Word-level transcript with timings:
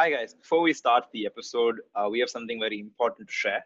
Hi, 0.00 0.08
guys. 0.08 0.32
Before 0.32 0.62
we 0.62 0.72
start 0.72 1.04
the 1.12 1.26
episode, 1.26 1.78
uh, 1.94 2.08
we 2.10 2.20
have 2.20 2.30
something 2.30 2.58
very 2.58 2.80
important 2.80 3.28
to 3.28 3.34
share. 3.34 3.62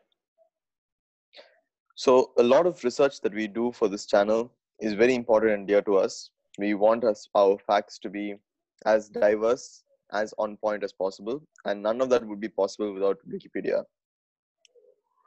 So, 1.95 2.33
a 2.39 2.43
lot 2.43 2.67
of 2.67 2.83
research 2.83 3.21
that 3.21 3.33
we 3.33 3.47
do 3.47 3.71
for 3.71 3.87
this 3.87 4.05
channel 4.05 4.51
is 4.81 4.95
very 4.95 5.15
important 5.15 5.53
and 5.53 5.69
dear 5.69 5.81
to 5.83 5.95
us. 5.95 6.31
We 6.59 6.75
want 6.75 7.05
us, 7.05 7.29
our 7.37 7.57
facts 7.57 8.01
to 8.01 8.11
be 8.11 8.35
as 8.85 9.09
diverse, 9.09 9.85
as 10.13 10.35
on 10.37 10.57
point 10.57 10.83
as 10.83 10.93
possible, 10.93 11.41
and 11.67 11.81
none 11.81 12.01
of 12.01 12.09
that 12.09 12.27
would 12.27 12.41
be 12.41 12.49
possible 12.49 12.93
without 12.93 13.19
Wikipedia. 13.29 13.85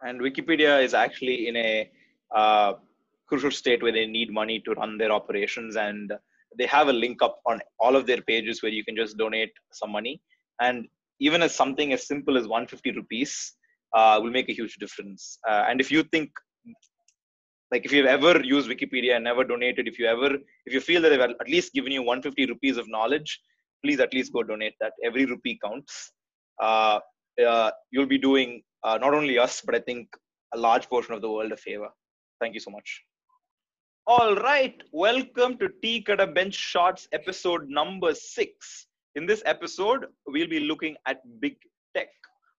And 0.01 0.19
Wikipedia 0.19 0.83
is 0.83 0.93
actually 0.93 1.47
in 1.47 1.55
a 1.55 1.89
uh, 2.35 2.73
crucial 3.27 3.51
state 3.51 3.81
where 3.81 3.93
they 3.93 4.07
need 4.07 4.29
money 4.29 4.59
to 4.65 4.73
run 4.73 4.97
their 4.97 5.13
operations, 5.13 5.77
and 5.77 6.11
they 6.57 6.65
have 6.65 6.89
a 6.89 6.99
link 7.05 7.21
up 7.21 7.39
on 7.45 7.61
all 7.79 7.95
of 7.95 8.05
their 8.05 8.21
pages 8.23 8.61
where 8.61 8.73
you 8.73 8.83
can 8.83 8.97
just 8.97 9.17
donate 9.17 9.53
some 9.71 9.93
money. 9.93 10.21
And 10.59 10.89
even 11.19 11.41
as 11.41 11.55
something 11.55 11.93
as 11.93 12.07
simple 12.07 12.37
as 12.37 12.47
150 12.47 12.91
rupees 12.91 13.53
uh, 13.95 14.19
will 14.21 14.31
make 14.31 14.49
a 14.49 14.53
huge 14.53 14.75
difference. 14.75 15.39
Uh, 15.47 15.65
and 15.69 15.81
if 15.81 15.91
you 15.91 16.03
think 16.03 16.29
like 17.71 17.85
if 17.85 17.91
you've 17.91 18.05
ever 18.05 18.41
used 18.43 18.69
wikipedia 18.69 19.15
and 19.15 19.23
never 19.25 19.43
donated 19.43 19.87
if 19.89 19.99
you 19.99 20.05
ever 20.05 20.35
if 20.65 20.73
you 20.73 20.79
feel 20.79 21.01
that 21.01 21.09
they've 21.09 21.19
at 21.19 21.49
least 21.49 21.73
given 21.73 21.91
you 21.91 22.01
150 22.01 22.45
rupees 22.45 22.77
of 22.77 22.87
knowledge 22.87 23.41
please 23.83 23.99
at 23.99 24.13
least 24.13 24.33
go 24.33 24.43
donate 24.43 24.73
that. 24.79 24.93
Every 25.03 25.25
rupee 25.25 25.59
counts. 25.63 26.11
Uh, 26.61 26.99
uh, 27.45 27.71
you'll 27.91 28.07
be 28.07 28.17
doing 28.17 28.63
uh, 28.83 28.97
not 28.97 29.13
only 29.13 29.37
us 29.37 29.61
but 29.63 29.75
i 29.75 29.79
think 29.79 30.07
a 30.55 30.57
large 30.57 30.89
portion 30.89 31.13
of 31.13 31.21
the 31.21 31.29
world 31.29 31.51
a 31.51 31.57
favor. 31.57 31.89
Thank 32.39 32.53
you 32.53 32.59
so 32.59 32.71
much. 32.71 33.03
All 34.05 34.35
right. 34.35 34.81
Welcome 34.91 35.57
to 35.57 35.69
tea 35.81 36.03
kadai 36.07 36.33
bench 36.33 36.55
shots 36.55 37.07
episode 37.11 37.69
number 37.69 38.13
six 38.15 38.86
in 39.17 39.25
this 39.25 39.43
episode 39.45 40.05
we'll 40.27 40.53
be 40.55 40.61
looking 40.71 40.95
at 41.11 41.21
big 41.45 41.55
tech 41.95 42.09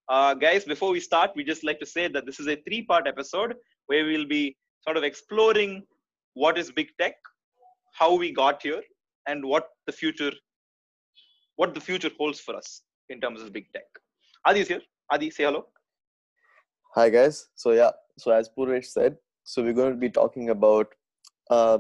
uh, 0.09 0.35
guys 0.35 0.65
before 0.73 0.91
we 0.97 1.01
start 1.09 1.31
we 1.41 1.45
just 1.53 1.65
like 1.69 1.81
to 1.85 1.91
say 1.95 2.09
that 2.09 2.27
this 2.27 2.41
is 2.41 2.49
a 2.55 2.57
three 2.67 2.83
part 2.91 3.07
episode 3.13 3.55
where 3.89 4.05
we'll 4.05 4.31
be 4.39 4.57
sort 4.85 4.97
of 4.97 5.05
exploring 5.05 5.83
what 6.35 6.57
is 6.57 6.71
big 6.71 6.91
tech, 7.01 7.15
how 7.93 8.15
we 8.15 8.33
got 8.33 8.63
here, 8.63 8.83
and 9.27 9.45
what 9.45 9.69
the 9.87 9.93
future 9.93 10.33
what 11.57 11.75
the 11.75 11.81
future 11.81 12.11
holds 12.19 12.41
for 12.41 12.55
us 12.55 12.83
in 13.09 13.21
terms 13.21 13.43
of 13.43 13.53
big 13.53 13.67
tech. 13.73 13.89
Adi 14.47 14.61
is 14.61 14.69
here. 14.69 14.83
Adi, 15.11 15.31
say 15.31 15.45
hello. 15.45 15.67
Hi, 16.95 17.09
guys. 17.11 17.49
So, 17.57 17.73
yeah, 17.73 17.91
so 18.17 18.31
as 18.31 18.49
Purvesh 18.57 18.85
said, 18.85 19.17
so 19.43 19.65
we're 19.65 19.73
going 19.73 19.93
to 19.93 19.99
be 19.99 20.09
talking 20.09 20.51
about 20.51 20.95
uh, 21.51 21.79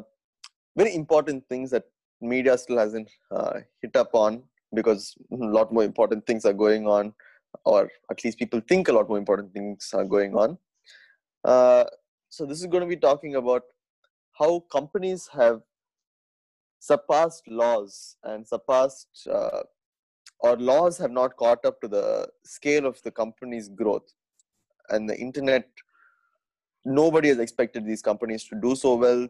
very 0.77 0.95
important 0.95 1.49
things 1.49 1.71
that 1.71 1.85
media 2.21 2.59
still 2.59 2.79
hasn't 2.79 3.09
uh, 3.31 3.61
hit 3.81 3.95
up 3.95 4.11
on 4.15 4.43
because 4.75 5.15
a 5.33 5.37
lot 5.37 5.73
more 5.73 5.85
important 5.85 6.27
things 6.27 6.45
are 6.45 6.53
going 6.53 6.87
on, 6.87 7.13
or 7.65 7.91
at 8.11 8.25
least 8.25 8.39
people 8.39 8.61
think 8.69 8.89
a 8.89 8.93
lot 8.93 9.09
more 9.09 9.19
important 9.19 9.53
things 9.53 9.91
are 9.95 10.05
going 10.05 10.35
on. 10.35 10.59
Uh, 11.45 11.85
so 12.29 12.45
this 12.45 12.61
is 12.61 12.67
going 12.67 12.83
to 12.83 12.89
be 12.89 12.97
talking 12.97 13.37
about 13.37 13.63
how 14.39 14.61
companies 14.71 15.29
have 15.33 15.61
surpassed 16.81 17.49
laws 17.49 18.17
and 18.25 18.47
surpassed 18.47 19.09
uh, 19.31 19.63
or 20.41 20.57
laws 20.57 20.97
have 20.99 21.11
not 21.11 21.37
caught 21.37 21.65
up 21.65 21.81
to 21.81 21.89
the 21.89 22.29
scale 22.45 22.87
of 22.87 23.01
the 23.03 23.11
company's 23.11 23.69
growth 23.69 24.13
and 24.91 25.09
the 25.09 25.19
internet 25.19 25.69
nobody 26.85 27.29
has 27.29 27.39
expected 27.39 27.85
these 27.85 28.03
companies 28.03 28.45
to 28.45 28.55
do 28.61 28.77
so 28.77 28.95
well 28.95 29.27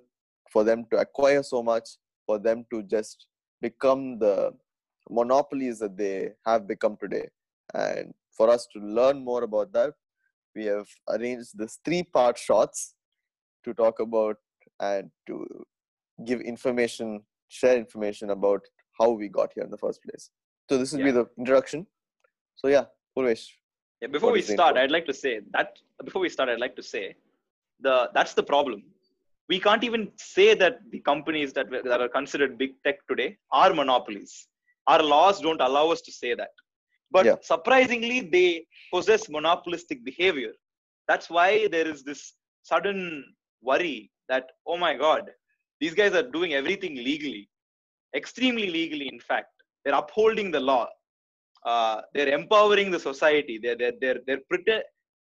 for 0.51 0.65
them 0.65 0.85
to 0.91 0.99
acquire 0.99 1.43
so 1.43 1.63
much 1.63 1.89
for 2.27 2.39
them 2.39 2.65
to 2.71 2.83
just 2.83 3.27
become 3.61 4.19
the 4.19 4.53
monopolies 5.11 5.79
that 5.79 5.97
they 5.97 6.31
have 6.47 6.67
become 6.67 6.97
today 7.01 7.27
and 7.75 8.13
for 8.37 8.49
us 8.51 8.67
to 8.73 8.79
learn 8.81 9.25
more 9.25 9.43
about 9.45 9.73
that 9.73 9.93
we 10.55 10.65
have 10.65 10.89
arranged 11.09 11.57
this 11.57 11.79
three 11.85 12.03
part 12.03 12.37
shots 12.39 12.95
to 13.65 13.75
talk 13.75 14.01
about 14.01 14.37
and 14.81 15.11
to 15.27 15.47
give 16.25 16.41
information, 16.41 17.21
share 17.49 17.77
information 17.77 18.31
about 18.31 18.61
how 18.99 19.11
we 19.11 19.29
got 19.29 19.53
here 19.55 19.65
in 19.65 19.71
the 19.71 19.79
first 19.79 20.03
place. 20.03 20.31
So 20.69 20.79
this 20.79 20.93
will 20.93 21.01
Yeah. 21.01 21.11
be 21.11 21.17
the 21.19 21.27
introduction. 21.39 21.87
So 22.57 22.69
yeah, 22.69 22.87
Purvesh. 23.17 23.47
Yeah, 24.03 24.09
before 24.09 24.33
we 24.33 24.43
start. 24.43 24.77
I'd 24.77 24.91
like 24.91 25.07
to 25.07 25.15
say 25.15 25.41
that 25.57 25.81
before 26.05 26.23
we 26.23 26.29
start, 26.29 26.49
I'd 26.49 26.61
like 26.67 26.77
to 26.77 26.83
say 26.83 27.05
the 27.81 28.11
that's 28.15 28.35
the 28.35 28.47
problem. 28.53 28.83
We 29.49 29.59
can't 29.67 29.85
even 29.89 30.13
say 30.17 30.55
that 30.63 30.75
the 30.91 31.01
companies 31.01 31.53
that 31.55 31.71
that 31.91 32.01
are 32.05 32.09
considered 32.19 32.59
big 32.59 32.73
tech 32.85 33.07
today 33.11 33.39
are 33.63 33.73
monopolies. 33.83 34.33
Our 34.89 35.03
laws 35.03 35.41
don't 35.41 35.61
allow 35.61 35.87
us 35.91 36.01
to 36.03 36.13
say 36.13 36.35
that. 36.35 36.51
But 37.11 37.27
Yeah. 37.27 37.37
surprisingly, 37.43 38.21
they 38.37 38.67
possess 38.93 39.29
monopolistic 39.29 40.05
behavior. 40.05 40.53
That's 41.09 41.29
why 41.31 41.69
there 41.69 41.89
is 41.89 42.03
this 42.05 42.23
sudden 42.63 42.99
worry 43.71 44.11
that 44.29 44.47
oh 44.67 44.77
my 44.77 44.95
god, 44.95 45.31
these 45.81 45.95
guys 45.95 46.15
are 46.15 46.29
doing 46.39 46.55
everything 46.55 46.95
legally, 47.11 47.49
extremely 48.21 48.69
legally. 48.71 49.09
In 49.17 49.21
fact, 49.21 49.53
they're 49.85 49.95
upholding 50.03 50.51
the 50.51 50.61
law 50.61 50.89
uh, 51.67 52.01
they're 52.15 52.33
empowering 52.41 52.91
the 52.91 53.01
society 53.11 53.59
they're 53.63 53.77
they're 53.77 53.93
they're, 54.01 54.21
they're 54.27 54.45
pretend, 54.51 54.83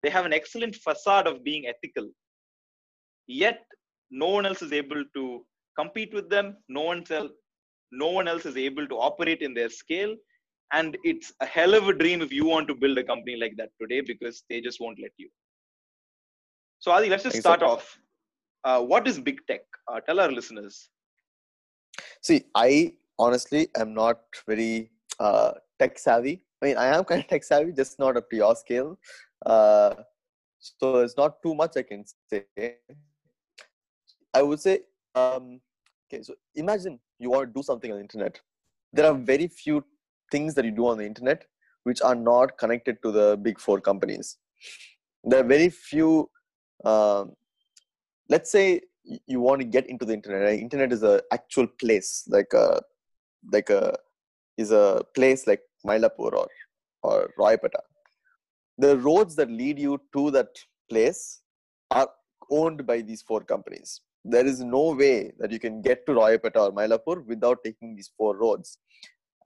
they 0.02 0.10
have 0.10 0.26
an 0.26 0.32
excellent 0.32 0.74
facade 0.76 1.26
of 1.26 1.44
being 1.44 1.66
ethical 1.72 2.06
yet 3.26 3.60
no 4.10 4.28
one 4.28 4.46
else 4.46 4.62
is 4.62 4.72
able 4.72 5.02
to 5.16 5.44
compete 5.78 6.12
with 6.14 6.28
them 6.34 6.56
no 6.68 6.82
one 6.82 7.02
else 7.10 7.32
no 8.04 8.10
one 8.18 8.28
else 8.28 8.46
is 8.46 8.56
able 8.56 8.86
to 8.92 8.96
operate 9.08 9.42
in 9.42 9.54
their 9.54 9.70
scale 9.70 10.14
and 10.72 10.96
it's 11.04 11.32
a 11.40 11.46
hell 11.46 11.74
of 11.74 11.88
a 11.88 11.94
dream 12.02 12.22
if 12.22 12.32
you 12.32 12.44
want 12.44 12.66
to 12.68 12.74
build 12.74 12.98
a 12.98 13.04
company 13.12 13.36
like 13.36 13.54
that 13.56 13.70
today 13.80 14.00
because 14.00 14.44
they 14.48 14.60
just 14.60 14.80
won't 14.80 14.98
let 15.06 15.12
you 15.16 15.28
so 16.78 16.90
adi 16.96 17.08
let's 17.12 17.26
just 17.28 17.44
start 17.44 17.62
off 17.62 17.98
uh, 18.68 18.80
what 18.80 19.06
is 19.12 19.18
big 19.30 19.40
tech 19.46 19.62
uh, 19.88 20.00
tell 20.08 20.20
our 20.24 20.32
listeners 20.40 20.88
See, 22.24 22.44
I 22.54 22.94
honestly 23.18 23.68
am 23.76 23.94
not 23.94 24.20
very 24.46 24.90
uh, 25.20 25.52
tech 25.78 25.98
savvy. 25.98 26.42
I 26.62 26.66
mean, 26.66 26.76
I 26.76 26.86
am 26.96 27.04
kind 27.04 27.20
of 27.20 27.28
tech 27.28 27.44
savvy, 27.44 27.72
just 27.72 27.98
not 27.98 28.16
up 28.16 28.30
to 28.30 28.36
your 28.36 28.56
scale. 28.56 28.98
Uh, 29.44 29.94
so 30.58 31.00
it's 31.00 31.16
not 31.16 31.42
too 31.42 31.54
much 31.54 31.72
I 31.76 31.82
can 31.82 32.04
say. 32.30 32.76
I 34.32 34.42
would 34.42 34.58
say, 34.58 34.80
um, 35.14 35.60
okay, 36.08 36.22
so 36.22 36.34
imagine 36.54 36.98
you 37.18 37.30
want 37.30 37.48
to 37.48 37.52
do 37.52 37.62
something 37.62 37.90
on 37.90 37.98
the 37.98 38.02
internet. 38.02 38.40
There 38.92 39.06
are 39.06 39.14
very 39.14 39.48
few 39.48 39.84
things 40.30 40.54
that 40.54 40.64
you 40.64 40.70
do 40.70 40.86
on 40.88 40.98
the 40.98 41.06
internet 41.06 41.44
which 41.84 42.00
are 42.02 42.14
not 42.14 42.58
connected 42.58 43.02
to 43.02 43.12
the 43.12 43.38
big 43.40 43.60
four 43.60 43.80
companies. 43.80 44.38
There 45.22 45.40
are 45.40 45.48
very 45.56 45.68
few. 45.68 46.30
Um, 46.84 47.32
let's 48.28 48.50
say 48.50 48.80
you 49.26 49.40
want 49.40 49.60
to 49.60 49.66
get 49.66 49.86
into 49.88 50.04
the 50.04 50.14
internet. 50.14 50.42
Right? 50.42 50.60
Internet 50.60 50.92
is 50.92 51.02
a 51.02 51.22
actual 51.32 51.66
place, 51.66 52.24
like 52.28 52.52
a 52.52 52.80
like 53.52 53.70
a 53.70 53.96
is 54.56 54.70
a 54.70 55.02
place 55.14 55.46
like 55.46 55.60
Mylapore 55.86 56.32
or 56.32 56.48
or 57.02 57.30
Royapettah. 57.38 57.84
The 58.78 58.98
roads 58.98 59.36
that 59.36 59.50
lead 59.50 59.78
you 59.78 60.00
to 60.14 60.30
that 60.32 60.48
place 60.90 61.40
are 61.90 62.08
owned 62.50 62.86
by 62.86 63.00
these 63.02 63.22
four 63.22 63.40
companies. 63.42 64.00
There 64.24 64.46
is 64.46 64.60
no 64.60 64.94
way 64.94 65.32
that 65.38 65.50
you 65.50 65.60
can 65.60 65.82
get 65.82 66.06
to 66.06 66.12
Royapettah 66.12 66.56
or 66.56 66.72
Mylapore 66.72 67.26
without 67.26 67.58
taking 67.62 67.94
these 67.94 68.10
four 68.16 68.36
roads. 68.36 68.78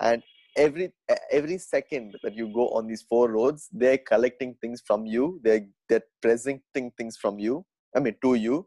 And 0.00 0.22
every 0.56 0.92
every 1.32 1.58
second 1.58 2.16
that 2.22 2.34
you 2.34 2.52
go 2.52 2.68
on 2.70 2.86
these 2.86 3.02
four 3.02 3.30
roads, 3.30 3.68
they're 3.72 3.98
collecting 3.98 4.54
things 4.60 4.82
from 4.86 5.06
you. 5.06 5.40
They're 5.42 5.66
they're 5.88 6.04
presenting 6.22 6.92
things 6.96 7.16
from 7.16 7.38
you. 7.38 7.64
I 7.96 8.00
mean 8.00 8.16
to 8.22 8.34
you, 8.34 8.66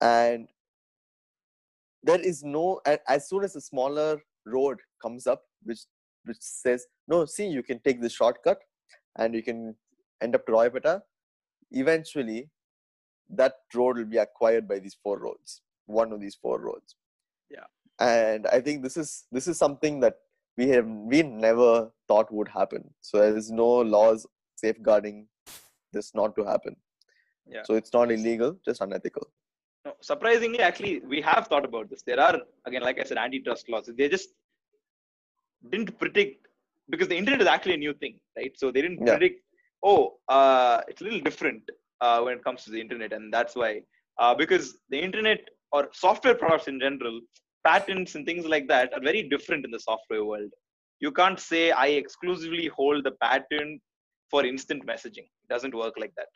and 0.00 0.48
there 2.02 2.20
is 2.20 2.42
no. 2.42 2.80
As 3.08 3.28
soon 3.28 3.44
as 3.44 3.56
a 3.56 3.60
smaller 3.60 4.20
road 4.46 4.78
comes 5.02 5.26
up, 5.26 5.42
which 5.62 5.80
which 6.24 6.40
says 6.40 6.86
no, 7.08 7.24
see 7.26 7.46
you 7.46 7.62
can 7.62 7.80
take 7.80 8.00
this 8.00 8.12
shortcut, 8.12 8.58
and 9.16 9.34
you 9.34 9.42
can 9.42 9.74
end 10.22 10.34
up 10.34 10.46
to 10.46 10.52
Royapettah. 10.52 11.02
Eventually, 11.70 12.50
that 13.30 13.54
road 13.74 13.96
will 13.96 14.04
be 14.04 14.18
acquired 14.18 14.68
by 14.68 14.78
these 14.78 14.96
four 15.02 15.18
roads. 15.18 15.62
One 15.86 16.12
of 16.12 16.20
these 16.20 16.34
four 16.34 16.60
roads. 16.60 16.96
Yeah. 17.50 17.64
And 18.00 18.46
I 18.46 18.60
think 18.60 18.82
this 18.82 18.96
is 18.96 19.24
this 19.30 19.46
is 19.46 19.58
something 19.58 20.00
that 20.00 20.14
we 20.56 20.68
have 20.68 20.86
we 20.86 21.22
never 21.22 21.90
thought 22.08 22.32
would 22.32 22.48
happen. 22.48 22.92
So 23.00 23.18
there 23.18 23.36
is 23.36 23.50
no 23.50 23.68
laws 23.68 24.26
safeguarding 24.56 25.26
this 25.92 26.14
not 26.14 26.34
to 26.36 26.44
happen. 26.44 26.76
Yeah. 27.46 27.62
So 27.64 27.74
it's 27.74 27.92
not 27.92 28.10
illegal, 28.10 28.56
just 28.64 28.80
unethical. 28.80 29.26
No, 29.84 29.92
surprisingly, 30.00 30.60
actually, 30.60 31.00
we 31.00 31.20
have 31.20 31.46
thought 31.46 31.64
about 31.64 31.90
this. 31.90 32.02
There 32.02 32.18
are, 32.18 32.40
again, 32.64 32.82
like 32.82 32.98
I 32.98 33.04
said, 33.04 33.18
antitrust 33.18 33.68
laws. 33.68 33.90
They 33.98 34.08
just 34.08 34.30
didn't 35.70 35.98
predict 35.98 36.46
because 36.88 37.08
the 37.08 37.16
internet 37.16 37.42
is 37.42 37.46
actually 37.46 37.74
a 37.74 37.78
new 37.78 37.92
thing, 37.92 38.18
right? 38.36 38.52
So 38.56 38.70
they 38.70 38.82
didn't 38.82 39.06
Yeah. 39.06 39.16
predict. 39.16 39.42
Oh, 39.82 40.18
uh, 40.28 40.80
it's 40.88 41.02
a 41.02 41.04
little 41.04 41.20
different 41.20 41.62
uh, 42.04 42.20
when 42.24 42.34
it 42.38 42.44
comes 42.46 42.64
to 42.64 42.70
the 42.74 42.80
internet, 42.84 43.12
and 43.16 43.32
that's 43.36 43.56
why 43.62 43.72
uh, 44.18 44.34
because 44.42 44.66
the 44.90 45.00
internet 45.08 45.40
or 45.72 45.88
software 45.92 46.34
products 46.34 46.68
in 46.68 46.78
general, 46.80 47.20
patents 47.64 48.14
and 48.14 48.24
things 48.26 48.44
like 48.46 48.68
that 48.68 48.92
are 48.94 49.00
very 49.00 49.22
different 49.28 49.64
in 49.64 49.70
the 49.70 49.80
software 49.90 50.24
world. 50.30 50.52
you 51.04 51.10
can't 51.18 51.40
say 51.44 51.62
i 51.84 51.86
exclusively 52.00 52.66
hold 52.78 53.00
the 53.06 53.12
patent 53.24 53.80
for 54.32 54.40
instant 54.50 54.82
messaging. 54.90 55.26
It 55.42 55.48
doesn't 55.54 55.74
work 55.80 55.94
like 56.02 56.12
that. 56.18 56.30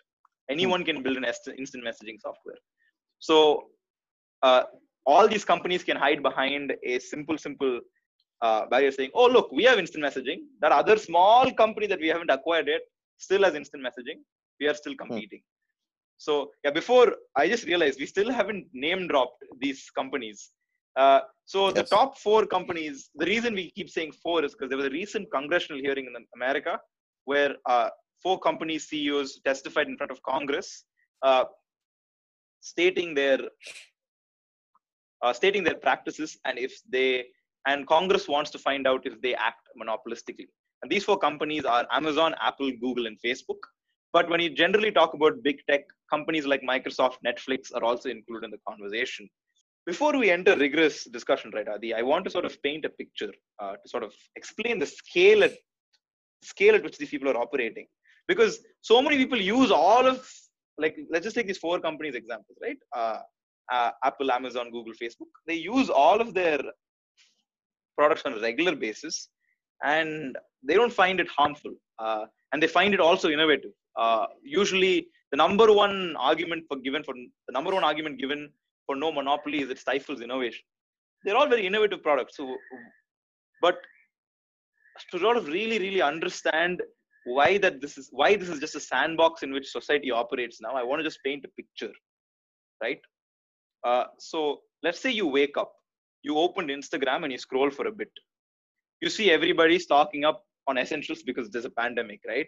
Anyone 0.55 0.83
can 0.89 0.99
build 1.05 1.17
an 1.21 1.27
instant 1.63 1.83
messaging 1.89 2.19
software. 2.27 2.59
So 3.29 3.37
uh, 4.49 4.63
all 5.13 5.27
these 5.33 5.45
companies 5.53 5.83
can 5.89 5.97
hide 6.05 6.23
behind 6.29 6.75
a 6.93 6.99
simple 7.13 7.39
simple 7.47 7.75
uh, 8.47 8.63
barrier 8.73 8.93
saying 8.99 9.13
oh 9.21 9.29
look 9.37 9.49
we 9.61 9.65
have 9.71 9.79
instant 9.85 10.05
messaging. 10.09 10.41
That 10.65 10.73
other 10.81 10.97
small 11.09 11.53
company 11.63 11.87
that 11.93 12.01
we 12.07 12.11
haven't 12.15 12.35
acquired 12.39 12.69
yet 12.75 12.85
still 13.27 13.45
has 13.49 13.55
instant 13.63 13.83
messaging. 13.89 14.21
We 14.61 14.69
are 14.73 14.79
still 14.83 14.97
competing 15.05 15.43
so 16.27 16.51
yeah 16.65 16.71
before 16.71 17.09
i 17.37 17.49
just 17.49 17.65
realized 17.65 17.99
we 17.99 18.07
still 18.15 18.31
haven't 18.31 18.67
name 18.73 19.09
dropped 19.09 19.43
these 19.61 19.83
companies 20.01 20.51
uh, 20.99 21.21
so 21.45 21.67
yes. 21.67 21.75
the 21.75 21.83
top 21.85 22.19
four 22.19 22.45
companies, 22.45 23.11
the 23.15 23.25
reason 23.25 23.55
we 23.55 23.71
keep 23.71 23.89
saying 23.89 24.13
four 24.13 24.45
is 24.45 24.53
because 24.53 24.69
there 24.69 24.77
was 24.77 24.87
a 24.87 24.91
recent 24.91 25.31
congressional 25.31 25.81
hearing 25.81 26.07
in 26.07 26.27
America 26.35 26.79
where 27.25 27.55
uh, 27.67 27.89
four 28.21 28.39
company 28.41 28.79
CEOs 28.79 29.41
testified 29.45 29.87
in 29.87 29.97
front 29.97 30.11
of 30.11 30.21
Congress, 30.25 30.85
uh, 31.23 31.45
stating 32.61 33.15
their 33.15 33.39
uh, 35.23 35.33
stating 35.33 35.63
their 35.63 35.75
practices 35.75 36.37
and 36.45 36.59
if 36.59 36.81
they 36.91 37.27
and 37.67 37.87
Congress 37.87 38.27
wants 38.29 38.51
to 38.51 38.59
find 38.59 38.87
out 38.87 39.07
if 39.07 39.21
they 39.21 39.35
act 39.35 39.69
monopolistically. 39.81 40.49
And 40.83 40.91
these 40.91 41.05
four 41.05 41.19
companies 41.19 41.65
are 41.65 41.87
Amazon, 41.93 42.35
Apple, 42.41 42.73
Google, 42.81 43.07
and 43.07 43.17
Facebook. 43.25 43.61
But 44.13 44.29
when 44.31 44.41
you 44.41 44.51
generally 44.51 44.91
talk 44.91 45.15
about 45.15 45.43
big 45.43 45.59
tech, 45.69 45.83
companies 46.11 46.47
like 46.47 46.63
Microsoft, 46.63 47.17
Netflix 47.27 47.75
are 47.75 47.85
also 47.85 48.09
included 48.09 48.47
in 48.47 48.51
the 48.51 48.59
conversation 48.67 49.29
before 49.91 50.15
we 50.19 50.31
enter 50.31 50.55
rigorous 50.55 51.05
discussion, 51.05 51.51
right, 51.55 51.67
Adi, 51.67 51.95
I 51.95 52.03
want 52.03 52.25
to 52.27 52.31
sort 52.31 52.45
of 52.45 52.63
paint 52.63 52.85
a 52.85 52.91
picture 52.91 53.33
uh, 53.59 53.73
to 53.83 53.87
sort 53.95 54.03
of 54.03 54.13
explain 54.37 54.79
the 54.79 54.91
scale 55.01 55.43
at 55.43 55.55
scale 56.53 56.75
at 56.75 56.83
which 56.85 56.99
these 56.99 57.09
people 57.15 57.31
are 57.31 57.39
operating. 57.47 57.87
Because 58.31 58.59
so 58.83 59.01
many 59.01 59.17
people 59.17 59.41
use 59.41 59.71
all 59.71 60.05
of 60.07 60.19
like 60.77 60.95
let's 61.13 61.25
just 61.25 61.37
take 61.37 61.47
these 61.47 61.65
four 61.67 61.81
companies 61.81 62.15
examples, 62.15 62.59
right? 62.67 62.77
Uh, 62.95 63.21
uh, 63.73 63.91
Apple, 64.05 64.31
Amazon, 64.31 64.71
Google, 64.71 64.93
Facebook. 65.03 65.33
They 65.47 65.55
use 65.55 65.89
all 65.89 66.21
of 66.21 66.35
their 66.35 66.61
products 67.97 68.23
on 68.27 68.35
a 68.35 68.41
regular 68.41 68.77
basis, 68.77 69.31
and 69.83 70.37
they 70.63 70.75
don't 70.75 70.93
find 71.03 71.19
it 71.19 71.29
harmful, 71.39 71.73
uh, 71.99 72.25
and 72.53 72.63
they 72.63 72.71
find 72.79 72.93
it 72.93 73.01
also 73.01 73.31
innovative. 73.31 73.75
Uh, 73.99 74.27
usually, 74.43 75.09
the 75.33 75.37
number 75.37 75.73
one 75.73 76.17
argument 76.17 76.65
for 76.69 76.77
given 76.79 77.03
for 77.03 77.15
the 77.15 77.53
number 77.53 77.73
one 77.73 77.85
argument 77.85 78.19
given 78.19 78.51
for 78.87 78.97
no 78.97 79.11
monopoly 79.13 79.61
is 79.63 79.71
it 79.71 79.79
stifles 79.79 80.21
innovation. 80.21 80.65
They're 81.25 81.37
all 81.37 81.49
very 81.49 81.67
innovative 81.67 82.03
products. 82.03 82.37
So, 82.37 82.57
but 83.61 83.79
to 85.11 85.19
sort 85.19 85.37
of 85.37 85.49
really, 85.49 85.79
really 85.79 86.01
understand 86.01 86.83
why 87.25 87.59
that 87.59 87.81
this 87.81 87.99
is 87.99 88.09
why 88.13 88.37
this 88.37 88.49
is 88.49 88.61
just 88.61 88.77
a 88.77 88.81
sandbox 88.81 89.43
in 89.43 89.53
which 89.53 89.69
society 89.69 90.11
operates 90.11 90.61
now, 90.61 90.73
I 90.75 90.83
want 90.85 91.01
to 91.01 91.05
just 91.05 91.19
paint 91.25 91.45
a 91.45 91.49
picture, 91.49 91.93
right? 92.83 93.01
Uh, 93.85 94.05
so 94.19 94.61
let's 94.83 95.01
say 95.01 95.11
you 95.11 95.27
wake 95.27 95.57
up, 95.57 95.73
you 96.23 96.39
opened 96.39 96.71
Instagram 96.71 97.25
and 97.25 97.33
you 97.33 97.39
scroll 97.39 97.71
for 97.71 97.87
a 97.89 97.93
bit. 97.93 98.11
You 99.01 99.11
see 99.11 99.31
everybody 99.31 99.79
stocking 99.79 100.25
up 100.25 100.45
on 100.67 100.79
essentials 100.79 101.23
because 101.23 101.51
there's 101.51 101.65
a 101.65 101.71
pandemic, 101.71 102.21
right? 102.27 102.47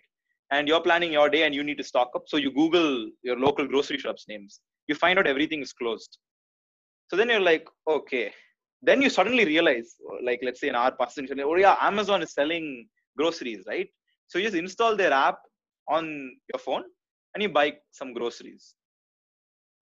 And 0.52 0.67
you're 0.67 0.81
planning 0.81 1.12
your 1.12 1.29
day 1.29 1.44
and 1.44 1.55
you 1.55 1.62
need 1.62 1.79
to 1.79 1.85
stock 1.85 2.11
up. 2.14 2.25
So 2.26 2.37
you 2.37 2.52
Google 2.52 3.08
your 3.23 3.38
local 3.38 3.67
grocery 3.67 3.99
shops 3.99 4.25
names. 4.29 4.61
You 4.88 4.94
find 4.94 5.19
out 5.19 5.26
everything 5.26 5.62
is 5.62 5.73
closed. 5.73 6.19
So 7.08 7.17
then 7.17 7.29
you're 7.29 7.41
like, 7.41 7.67
okay. 7.88 8.32
Then 8.82 9.02
you 9.02 9.11
suddenly 9.11 9.44
realize, 9.44 9.94
like, 10.25 10.41
let's 10.43 10.61
say 10.61 10.69
an 10.69 10.75
hour 10.75 10.93
passing, 10.99 11.29
oh 11.41 11.56
yeah, 11.56 11.76
Amazon 11.81 12.23
is 12.23 12.32
selling 12.32 12.88
groceries, 13.17 13.64
right? 13.69 13.88
So 14.29 14.38
you 14.38 14.44
just 14.44 14.56
install 14.56 14.97
their 14.97 15.12
app 15.12 15.38
on 15.88 16.05
your 16.53 16.58
phone 16.58 16.85
and 17.35 17.43
you 17.43 17.49
buy 17.49 17.75
some 17.93 18.12
groceries. 18.12 18.75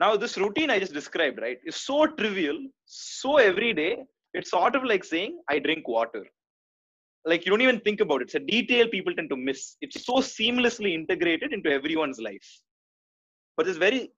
Now, 0.00 0.16
this 0.16 0.36
routine 0.36 0.70
I 0.70 0.78
just 0.78 0.92
described, 0.92 1.40
right, 1.40 1.58
is 1.64 1.76
so 1.76 2.06
trivial, 2.06 2.58
so 2.86 3.36
everyday. 3.38 3.98
It's 4.34 4.50
sort 4.50 4.76
of 4.76 4.84
like 4.84 5.04
saying, 5.04 5.40
I 5.48 5.58
drink 5.58 5.88
water. 5.88 6.24
Like 7.28 7.44
you 7.44 7.50
don't 7.50 7.60
even 7.60 7.80
think 7.80 8.00
about 8.00 8.22
it. 8.22 8.24
It's 8.24 8.34
a 8.36 8.40
detail 8.40 8.88
people 8.88 9.14
tend 9.14 9.28
to 9.30 9.36
miss. 9.36 9.76
It's 9.82 10.04
so 10.06 10.14
seamlessly 10.14 10.94
integrated 10.94 11.52
into 11.52 11.70
everyone's 11.70 12.18
life. 12.18 12.48
But 13.56 13.68
it's 13.68 13.76
very 13.76 14.10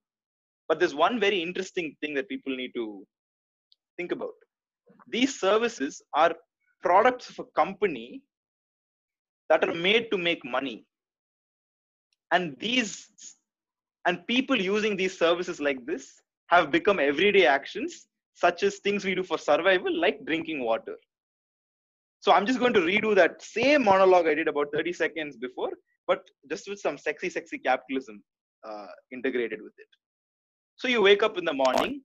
but 0.69 0.79
there's 0.79 0.95
one 0.95 1.19
very 1.19 1.43
interesting 1.43 1.97
thing 2.01 2.15
that 2.15 2.29
people 2.29 2.57
need 2.57 2.73
to 2.77 3.05
think 3.97 4.13
about. 4.13 4.37
These 5.09 5.41
services 5.41 6.01
are 6.15 6.33
products 6.83 7.29
of 7.31 7.41
a 7.41 7.45
company 7.61 8.23
that 9.49 9.69
are 9.69 9.75
made 9.75 10.13
to 10.13 10.17
make 10.17 10.45
money. 10.45 10.87
And 12.31 12.57
these 12.61 13.09
and 14.07 14.25
people 14.29 14.61
using 14.61 14.97
these 14.97 15.19
services 15.19 15.61
like 15.61 15.85
this 15.85 16.23
have 16.47 16.71
become 16.71 17.01
everyday 17.01 17.47
actions, 17.47 18.07
such 18.35 18.63
as 18.63 18.79
things 18.79 19.05
we 19.05 19.17
do 19.17 19.25
for 19.25 19.39
survival, 19.39 19.93
like 20.01 20.25
drinking 20.25 20.63
water. 20.63 20.97
So 22.21 22.33
I'm 22.33 22.47
just 22.47 22.59
going 22.59 22.75
to 22.75 22.81
redo 22.81 23.15
that 23.15 23.43
same 23.43 23.85
monologue 23.85 24.27
I 24.27 24.35
did 24.35 24.47
about 24.47 24.69
30 24.75 24.93
seconds 24.93 25.37
before, 25.37 25.71
but 26.07 26.23
just 26.51 26.69
with 26.69 26.79
some 26.79 26.99
sexy, 26.99 27.31
sexy 27.31 27.59
capitalism 27.59 28.23
uh, 28.63 28.87
integrated 29.11 29.63
with 29.63 29.73
it. 29.79 29.89
So 30.77 30.87
you 30.87 31.01
wake 31.01 31.23
up 31.23 31.39
in 31.39 31.45
the 31.47 31.53
morning, 31.55 32.03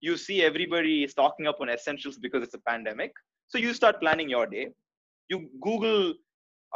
you 0.00 0.16
see 0.16 0.42
everybody 0.42 1.04
is 1.04 1.10
stocking 1.10 1.46
up 1.46 1.58
on 1.60 1.68
essentials 1.68 2.18
because 2.18 2.42
it's 2.42 2.54
a 2.54 2.60
pandemic. 2.66 3.12
So 3.48 3.58
you 3.58 3.74
start 3.74 4.00
planning 4.00 4.28
your 4.28 4.46
day. 4.46 4.68
You 5.28 5.50
Google 5.60 6.14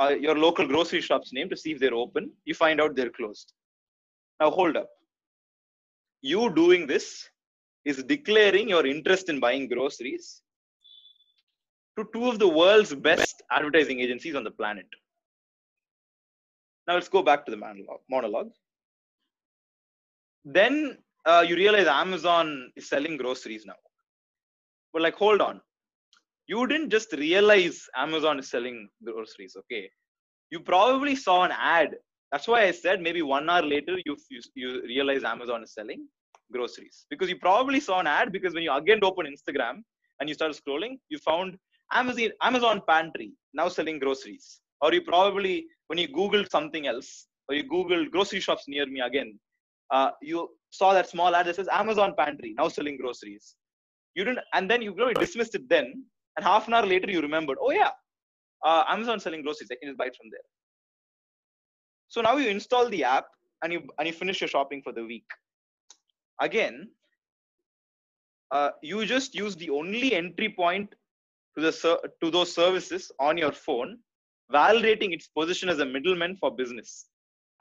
uh, 0.00 0.10
your 0.10 0.36
local 0.36 0.66
grocery 0.66 1.00
shop's 1.00 1.32
name 1.32 1.48
to 1.48 1.56
see 1.56 1.72
if 1.72 1.80
they're 1.80 1.94
open. 1.94 2.30
You 2.44 2.54
find 2.54 2.80
out 2.80 2.94
they're 2.94 3.10
closed. 3.10 3.52
Now 4.40 4.50
hold 4.50 4.76
up. 4.76 4.88
You 6.20 6.52
doing 6.54 6.86
this 6.86 7.28
is 7.84 8.02
declaring 8.04 8.68
your 8.68 8.86
interest 8.86 9.28
in 9.28 9.40
buying 9.40 9.68
groceries 9.68 10.41
to 11.96 12.06
two 12.12 12.28
of 12.28 12.38
the 12.38 12.48
world's 12.48 12.94
best 12.94 13.42
advertising 13.50 14.00
agencies 14.00 14.34
on 14.34 14.44
the 14.44 14.50
planet. 14.50 14.86
Now 16.86 16.94
let's 16.94 17.08
go 17.08 17.22
back 17.22 17.44
to 17.46 17.50
the 17.50 17.60
monologue. 18.10 18.50
Then 20.44 20.98
uh, 21.24 21.44
you 21.46 21.54
realize 21.54 21.86
Amazon 21.86 22.72
is 22.76 22.88
selling 22.88 23.16
groceries 23.16 23.64
now. 23.66 23.76
But 24.92 25.02
like, 25.02 25.14
hold 25.14 25.40
on. 25.40 25.60
You 26.48 26.66
didn't 26.66 26.90
just 26.90 27.12
realize 27.12 27.86
Amazon 27.96 28.38
is 28.40 28.50
selling 28.50 28.88
groceries, 29.04 29.56
okay? 29.60 29.88
You 30.50 30.60
probably 30.60 31.14
saw 31.14 31.44
an 31.44 31.52
ad. 31.52 31.94
That's 32.32 32.48
why 32.48 32.62
I 32.62 32.72
said 32.72 33.00
maybe 33.00 33.22
one 33.22 33.48
hour 33.48 33.62
later 33.62 33.96
you, 34.04 34.16
you, 34.28 34.40
you 34.54 34.82
realize 34.82 35.22
Amazon 35.22 35.62
is 35.62 35.72
selling 35.72 36.06
groceries. 36.50 37.06
Because 37.08 37.28
you 37.28 37.36
probably 37.36 37.78
saw 37.78 38.00
an 38.00 38.06
ad 38.06 38.32
because 38.32 38.54
when 38.54 38.64
you 38.64 38.74
again 38.74 39.00
open 39.02 39.26
Instagram 39.26 39.82
and 40.18 40.28
you 40.28 40.34
start 40.34 40.52
scrolling, 40.52 40.98
you 41.08 41.18
found 41.18 41.56
Amazon, 41.92 42.30
Amazon 42.42 42.82
Pantry 42.88 43.32
now 43.54 43.68
selling 43.68 43.98
groceries. 43.98 44.60
Or 44.80 44.92
you 44.92 45.02
probably, 45.02 45.66
when 45.86 45.98
you 45.98 46.08
Googled 46.08 46.50
something 46.50 46.86
else, 46.86 47.26
or 47.48 47.54
you 47.54 47.64
Googled 47.64 48.10
grocery 48.10 48.40
shops 48.40 48.64
near 48.66 48.86
me 48.86 49.00
again, 49.00 49.38
uh, 49.90 50.10
you 50.20 50.48
saw 50.70 50.92
that 50.92 51.08
small 51.08 51.34
ad 51.34 51.46
that 51.46 51.56
says 51.56 51.68
Amazon 51.70 52.14
Pantry 52.18 52.54
now 52.56 52.68
selling 52.68 52.96
groceries. 52.96 53.54
You 54.14 54.24
didn't, 54.24 54.40
and 54.54 54.70
then 54.70 54.82
you 54.82 54.94
really 54.94 55.14
dismissed 55.14 55.54
it 55.54 55.68
then, 55.68 56.04
and 56.36 56.44
half 56.44 56.66
an 56.66 56.74
hour 56.74 56.84
later 56.84 57.10
you 57.10 57.20
remembered, 57.20 57.58
oh 57.60 57.70
yeah, 57.70 57.90
uh, 58.64 58.84
Amazon 58.88 59.20
selling 59.20 59.42
groceries. 59.42 59.70
I 59.70 59.76
can 59.76 59.90
just 59.90 59.98
buy 59.98 60.06
it 60.06 60.16
from 60.16 60.30
there. 60.30 60.40
So 62.08 62.20
now 62.20 62.36
you 62.36 62.48
install 62.48 62.88
the 62.88 63.04
app 63.04 63.26
and 63.62 63.72
you 63.72 63.82
and 63.98 64.06
you 64.06 64.12
finish 64.12 64.40
your 64.40 64.48
shopping 64.48 64.82
for 64.82 64.92
the 64.92 65.04
week. 65.04 65.24
Again, 66.40 66.88
uh, 68.50 68.70
you 68.82 69.06
just 69.06 69.34
use 69.34 69.56
the 69.56 69.70
only 69.70 70.14
entry 70.14 70.54
point 70.56 70.94
to 71.56 71.62
the 71.62 72.10
to 72.22 72.30
those 72.30 72.54
services 72.54 73.10
on 73.18 73.36
your 73.36 73.52
phone, 73.52 73.98
validating 74.52 75.12
its 75.12 75.28
position 75.28 75.68
as 75.68 75.78
a 75.78 75.84
middleman 75.84 76.36
for 76.36 76.50
business 76.50 77.06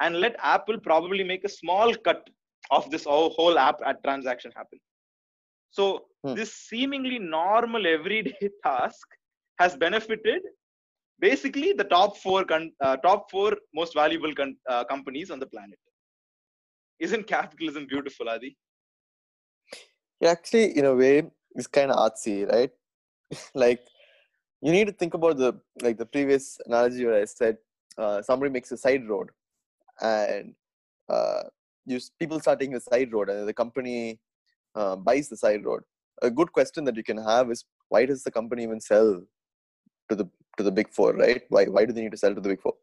and 0.01 0.19
let 0.19 0.36
Apple 0.39 0.79
probably 0.79 1.24
make 1.24 1.43
a 1.43 1.50
small 1.50 1.93
cut 1.95 2.29
of 2.71 2.89
this 2.91 3.05
whole 3.05 3.57
app 3.57 3.79
at 3.86 4.03
transaction 4.03 4.51
happen. 4.55 4.79
So 5.71 6.05
hmm. 6.25 6.33
this 6.33 6.53
seemingly 6.53 7.19
normal 7.19 7.86
everyday 7.88 8.50
task 8.65 9.07
has 9.60 9.75
benefited 9.75 10.41
basically 11.19 11.74
the 11.74 11.83
top 11.83 12.17
four 12.17 12.43
con- 12.43 12.71
uh, 12.81 12.98
top 12.98 13.29
four 13.29 13.55
most 13.75 13.93
valuable 13.93 14.33
con- 14.33 14.57
uh, 14.69 14.83
companies 14.86 15.31
on 15.31 15.39
the 15.39 15.45
planet. 15.45 15.79
Isn't 17.00 17.27
capitalism 17.27 17.86
beautiful, 17.88 18.29
Adi? 18.29 18.57
Yeah, 20.19 20.29
actually, 20.29 20.77
in 20.77 20.86
a 20.86 20.95
way, 20.95 21.24
it's 21.55 21.67
kind 21.67 21.91
of 21.91 21.98
artsy, 21.98 22.48
right? 22.51 22.71
like 23.53 23.81
you 24.61 24.71
need 24.71 24.88
to 24.88 24.93
think 24.93 25.13
about 25.13 25.38
the 25.38 25.53
like 25.81 25.97
the 25.97 26.05
previous 26.05 26.59
analogy 26.65 27.05
where 27.05 27.21
I 27.21 27.25
said 27.25 27.57
uh, 27.97 28.21
somebody 28.21 28.51
makes 28.51 28.71
a 28.71 28.77
side 28.77 29.07
road 29.07 29.29
and 30.01 30.53
uh, 31.09 31.43
you 31.85 32.00
people 32.19 32.39
start 32.39 32.59
taking 32.59 32.73
the 32.73 32.81
side 32.81 33.11
road 33.13 33.29
and 33.29 33.47
the 33.47 33.53
company 33.53 34.19
uh, 34.75 34.95
buys 34.95 35.29
the 35.29 35.38
side 35.38 35.65
road 35.65 35.83
a 36.21 36.29
good 36.29 36.51
question 36.51 36.83
that 36.85 36.95
you 36.95 37.03
can 37.03 37.17
have 37.17 37.51
is 37.51 37.65
why 37.89 38.05
does 38.05 38.23
the 38.23 38.31
company 38.31 38.63
even 38.63 38.79
sell 38.79 39.21
to 40.09 40.15
the 40.15 40.29
to 40.57 40.63
the 40.63 40.71
big 40.71 40.89
four, 40.89 41.13
right? 41.13 41.43
Why 41.50 41.65
why 41.65 41.85
do 41.85 41.93
they 41.93 42.01
need 42.01 42.11
to 42.11 42.17
sell 42.17 42.35
to 42.35 42.41
the 42.41 42.50
big 42.50 42.61
four? 42.61 42.73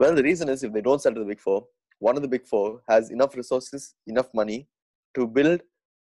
Well, 0.00 0.14
the 0.14 0.22
reason 0.22 0.48
is 0.48 0.62
if 0.62 0.72
they 0.72 0.80
don't 0.80 1.02
sell 1.02 1.14
to 1.14 1.20
the 1.20 1.26
big 1.26 1.40
four, 1.40 1.66
one 1.98 2.16
of 2.16 2.22
the 2.22 2.28
big 2.28 2.46
four 2.46 2.82
has 2.88 3.10
enough 3.10 3.36
resources, 3.36 3.94
enough 4.06 4.32
money 4.32 4.68
to 5.14 5.26
build 5.26 5.60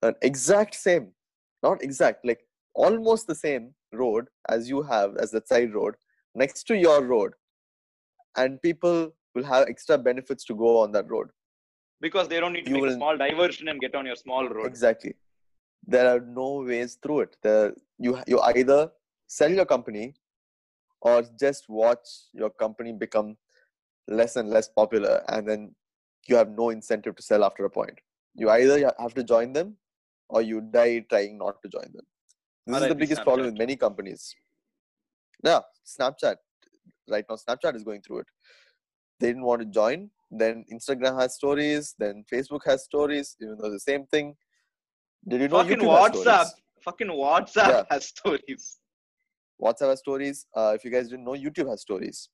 an 0.02 0.14
exact 0.22 0.74
same, 0.74 1.08
not 1.62 1.82
exact, 1.82 2.24
like 2.24 2.42
almost 2.74 3.26
the 3.26 3.34
same 3.34 3.74
road 3.92 4.28
as 4.48 4.68
you 4.68 4.82
have 4.82 5.16
as 5.16 5.30
the 5.30 5.42
side 5.44 5.74
road 5.74 5.94
next 6.34 6.64
to 6.64 6.76
your 6.76 7.04
road, 7.04 7.32
and 8.36 8.60
people 8.62 9.12
will 9.34 9.44
have 9.44 9.68
extra 9.68 9.98
benefits 9.98 10.44
to 10.44 10.54
go 10.54 10.78
on 10.78 10.92
that 10.92 11.08
road. 11.10 11.28
Because 12.00 12.28
they 12.28 12.40
don't 12.40 12.52
need 12.52 12.64
to 12.64 12.70
You 12.70 12.82
make 12.82 12.92
a 12.92 12.94
small 12.94 13.16
diversion 13.16 13.68
and 13.68 13.80
get 13.80 13.94
on 13.94 14.06
your 14.06 14.16
small 14.16 14.48
road. 14.48 14.66
Exactly. 14.66 15.14
There 15.86 16.08
are 16.08 16.20
no 16.20 16.62
ways 16.66 16.98
through 17.02 17.20
it. 17.20 17.36
There, 17.42 17.74
you 17.98 18.18
you 18.26 18.40
either 18.40 18.90
sell 19.26 19.50
your 19.50 19.66
company 19.66 20.14
or 21.02 21.22
just 21.38 21.68
watch 21.68 22.06
your 22.32 22.50
company 22.50 22.92
become 22.92 23.36
less 24.08 24.36
and 24.36 24.50
less 24.50 24.68
popular, 24.68 25.22
and 25.28 25.48
then 25.48 25.74
you 26.28 26.36
have 26.36 26.50
no 26.50 26.70
incentive 26.70 27.16
to 27.16 27.22
sell 27.22 27.44
after 27.44 27.64
a 27.64 27.70
point. 27.70 27.98
You 28.34 28.50
either 28.50 28.92
have 28.98 29.14
to 29.14 29.24
join 29.24 29.52
them 29.52 29.76
or 30.28 30.42
you 30.42 30.60
die 30.60 31.04
trying 31.08 31.38
not 31.38 31.60
to 31.62 31.68
join 31.68 31.90
them. 31.92 32.06
This 32.66 32.82
is 32.82 32.88
the 32.88 32.94
biggest 32.94 33.22
problem 33.22 33.46
with 33.46 33.58
many 33.58 33.76
companies. 33.76 34.34
Yeah, 35.42 35.60
Snapchat. 35.86 36.36
Right 37.08 37.24
now, 37.28 37.36
Snapchat 37.36 37.74
is 37.74 37.82
going 37.82 38.02
through 38.02 38.20
it. 38.20 38.26
They 39.18 39.28
didn't 39.28 39.42
want 39.42 39.60
to 39.62 39.66
join. 39.66 40.10
Then 40.30 40.64
Instagram 40.72 41.18
has 41.20 41.34
stories. 41.34 41.94
Then 41.98 42.24
Facebook 42.32 42.60
has 42.66 42.84
stories, 42.84 43.36
even 43.40 43.56
though 43.60 43.70
the 43.70 43.80
same 43.80 44.06
thing. 44.06 44.36
Did 45.26 45.40
you 45.40 45.48
know 45.48 45.62
Fucking 45.62 45.78
YouTube 45.78 46.24
WhatsApp. 46.24 46.46
Fucking 46.84 47.08
WhatsApp 47.08 47.68
Yeah. 47.68 47.82
has 47.90 48.06
stories. 48.06 48.78
WhatsApp 49.60 49.88
has 49.90 49.98
stories. 49.98 50.46
Uh, 50.56 50.72
if 50.74 50.84
you 50.84 50.90
guys 50.90 51.08
didn't 51.08 51.24
know, 51.24 51.32
YouTube 51.32 51.68
has 51.68 51.80
stories. 51.82 52.28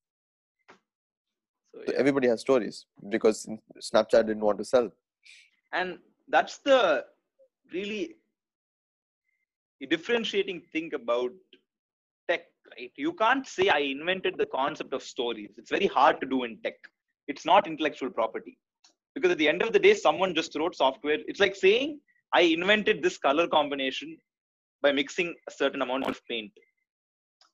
So, 1.74 1.82
So 1.86 1.92
everybody 1.94 2.28
has 2.28 2.40
stories 2.40 2.86
because 3.08 3.48
Snapchat 3.80 4.26
didn't 4.26 4.40
want 4.44 4.58
to 4.58 4.64
sell. 4.64 4.90
and 5.72 5.98
that's 6.28 6.58
the 6.58 7.04
really 7.72 8.16
differentiating 9.84 10.62
thing 10.72 10.90
about 10.94 11.32
tech 12.28 12.44
right? 12.70 12.92
You 12.96 13.12
can't 13.12 13.46
say 13.46 13.68
i 13.68 13.78
invented 13.78 14.36
the 14.38 14.46
concept 14.46 14.92
of 14.92 15.02
stories. 15.02 15.50
It's 15.56 15.70
very 15.70 15.86
hard 15.86 16.20
to 16.20 16.26
do 16.26 16.44
in 16.44 16.58
tech. 16.62 16.74
It's 17.28 17.44
not 17.44 17.66
intellectual 17.66 18.10
property. 18.10 18.56
Because 19.14 19.32
at 19.32 19.38
the 19.38 19.48
end 19.48 19.62
of 19.62 19.72
the 19.72 19.78
day 19.78 19.94
someone 19.94 20.34
just 20.34 20.54
wrote 20.56 20.76
software. 20.76 21.18
It's 21.26 21.40
like 21.40 21.56
saying 21.56 22.00
i 22.34 22.40
invented 22.40 23.02
this 23.02 23.18
color 23.18 23.46
combination 23.46 24.16
by 24.82 24.92
mixing 24.92 25.34
a 25.48 25.52
certain 25.52 25.82
amount 25.82 26.06
of 26.06 26.20
paint. 26.28 26.52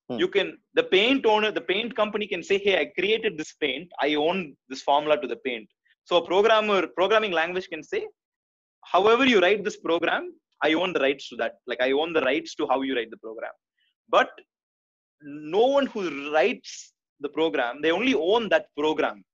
Hmm. 0.08 0.18
you 0.18 0.28
can 0.34 0.48
the 0.78 0.82
paint 0.82 1.24
owner 1.32 1.50
the 1.56 1.66
paint 1.72 1.94
company 1.98 2.26
can 2.30 2.42
say 2.48 2.56
hey 2.64 2.74
i 2.80 2.86
created 2.98 3.36
this 3.38 3.52
paint. 3.64 3.88
I 4.00 4.14
own 4.14 4.56
this 4.68 4.82
formula 4.82 5.20
to 5.20 5.28
the 5.34 5.40
paint. 5.48 5.68
So 6.04 6.16
a 6.16 6.26
programmer 6.26 6.86
programming 6.98 7.32
language 7.32 7.68
can 7.68 7.82
say 7.82 8.06
however 8.94 9.24
you 9.32 9.40
write 9.40 9.62
this 9.64 9.76
program 9.76 10.24
i 10.62 10.72
own 10.74 10.92
the 10.92 11.00
rights 11.00 11.28
to 11.30 11.36
that. 11.36 11.54
Like 11.66 11.80
i 11.80 11.92
own 11.92 12.12
the 12.12 12.22
rights 12.22 12.54
to 12.56 12.66
how 12.66 12.82
you 12.82 12.94
write 12.96 13.10
the 13.10 13.16
program. 13.18 13.52
But 14.08 14.30
no 15.22 15.66
one 15.66 15.86
who 15.86 16.32
writes 16.32 16.92
the 17.20 17.28
program 17.28 17.80
they 17.82 17.90
only 17.90 18.14
own 18.14 18.48
that 18.48 18.66
program. 18.76 19.24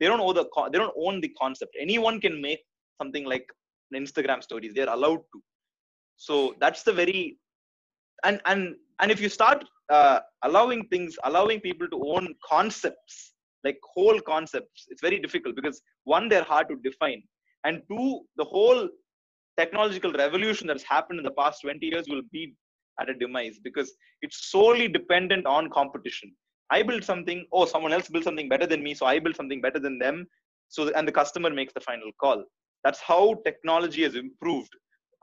They 0.00 0.06
don't 0.06 0.20
own 0.20 0.34
the 0.34 0.46
they 0.72 0.78
don't 0.78 0.94
own 0.96 1.20
the 1.20 1.32
concept. 1.40 1.76
Anyone 1.80 2.20
can 2.20 2.40
make 2.40 2.60
something 3.00 3.24
like 3.24 3.46
an 3.92 4.04
instagram 4.04 4.42
stories. 4.42 4.72
They're 4.74 4.88
allowed 4.88 5.22
to. 5.32 5.42
So 6.16 6.54
that's 6.60 6.82
the 6.82 6.92
very 6.92 7.38
and 8.24 8.40
and 8.46 8.74
and 9.00 9.10
if 9.10 9.20
you 9.20 9.28
start 9.28 9.64
uh, 9.90 10.20
allowing 10.42 10.86
things 10.88 11.16
allowing 11.24 11.60
people 11.60 11.88
to 11.88 12.02
own 12.06 12.34
concepts 12.48 13.34
like 13.64 13.78
whole 13.94 14.20
concepts 14.20 14.86
it's 14.88 15.00
very 15.00 15.18
difficult 15.18 15.54
because 15.56 15.80
one 16.04 16.28
they're 16.28 16.44
hard 16.44 16.68
to 16.68 16.76
define. 16.88 17.22
And 17.64 17.82
two 17.90 18.20
the 18.36 18.44
whole 18.44 18.88
technological 19.56 20.12
revolution 20.12 20.66
that's 20.66 20.82
happened 20.82 21.18
in 21.18 21.24
the 21.24 21.30
past 21.32 21.62
20 21.62 21.84
years 21.86 22.06
will 22.08 22.22
be 22.32 22.54
at 23.00 23.10
a 23.10 23.14
demise 23.14 23.58
because 23.62 23.92
it's 24.22 24.50
solely 24.50 24.88
dependent 24.88 25.46
on 25.46 25.70
competition. 25.70 26.32
I 26.70 26.82
build 26.82 27.04
something 27.04 27.46
oh 27.52 27.66
someone 27.66 27.92
else 27.92 28.08
built 28.08 28.24
something 28.24 28.48
better 28.48 28.66
than 28.66 28.82
me 28.82 28.94
so 28.94 29.04
i 29.06 29.18
build 29.18 29.36
something 29.36 29.60
better 29.60 29.78
than 29.78 29.98
them 29.98 30.26
so 30.68 30.90
and 30.96 31.06
the 31.06 31.12
customer 31.12 31.50
makes 31.50 31.72
the 31.72 31.80
final 31.80 32.10
call. 32.20 32.44
That's 32.82 33.00
how 33.00 33.36
technology 33.44 34.02
has 34.02 34.14
improved 34.14 34.72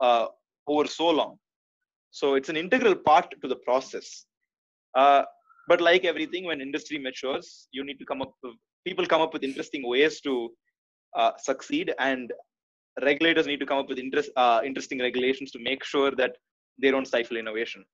uh, 0.00 0.26
over 0.66 0.86
so 0.86 1.10
long. 1.10 1.36
So 2.10 2.34
it's 2.34 2.48
an 2.48 2.56
integral 2.56 2.94
part 2.94 3.34
to 3.40 3.48
the 3.48 3.56
process. 3.56 4.24
Uh, 4.96 5.22
but 5.68 5.80
like 5.80 6.04
everything 6.04 6.44
when 6.44 6.60
industry 6.60 6.98
matures 6.98 7.68
you 7.72 7.84
need 7.84 7.98
to 7.98 8.04
come 8.04 8.20
up 8.22 8.32
with 8.42 8.54
people 8.86 9.06
come 9.06 9.20
up 9.20 9.32
with 9.32 9.44
interesting 9.44 9.86
ways 9.86 10.20
to 10.20 10.50
uh, 11.16 11.32
succeed 11.38 11.92
and 11.98 12.32
regulators 13.00 13.46
need 13.46 13.60
to 13.60 13.66
come 13.66 13.78
up 13.78 13.88
with 13.88 13.98
interest, 13.98 14.30
uh, 14.36 14.60
interesting 14.64 15.00
regulations 15.00 15.50
to 15.52 15.58
make 15.58 15.84
sure 15.84 16.10
that 16.12 16.36
they 16.80 16.90
don't 16.90 17.06
stifle 17.06 17.36
innovation 17.36 17.84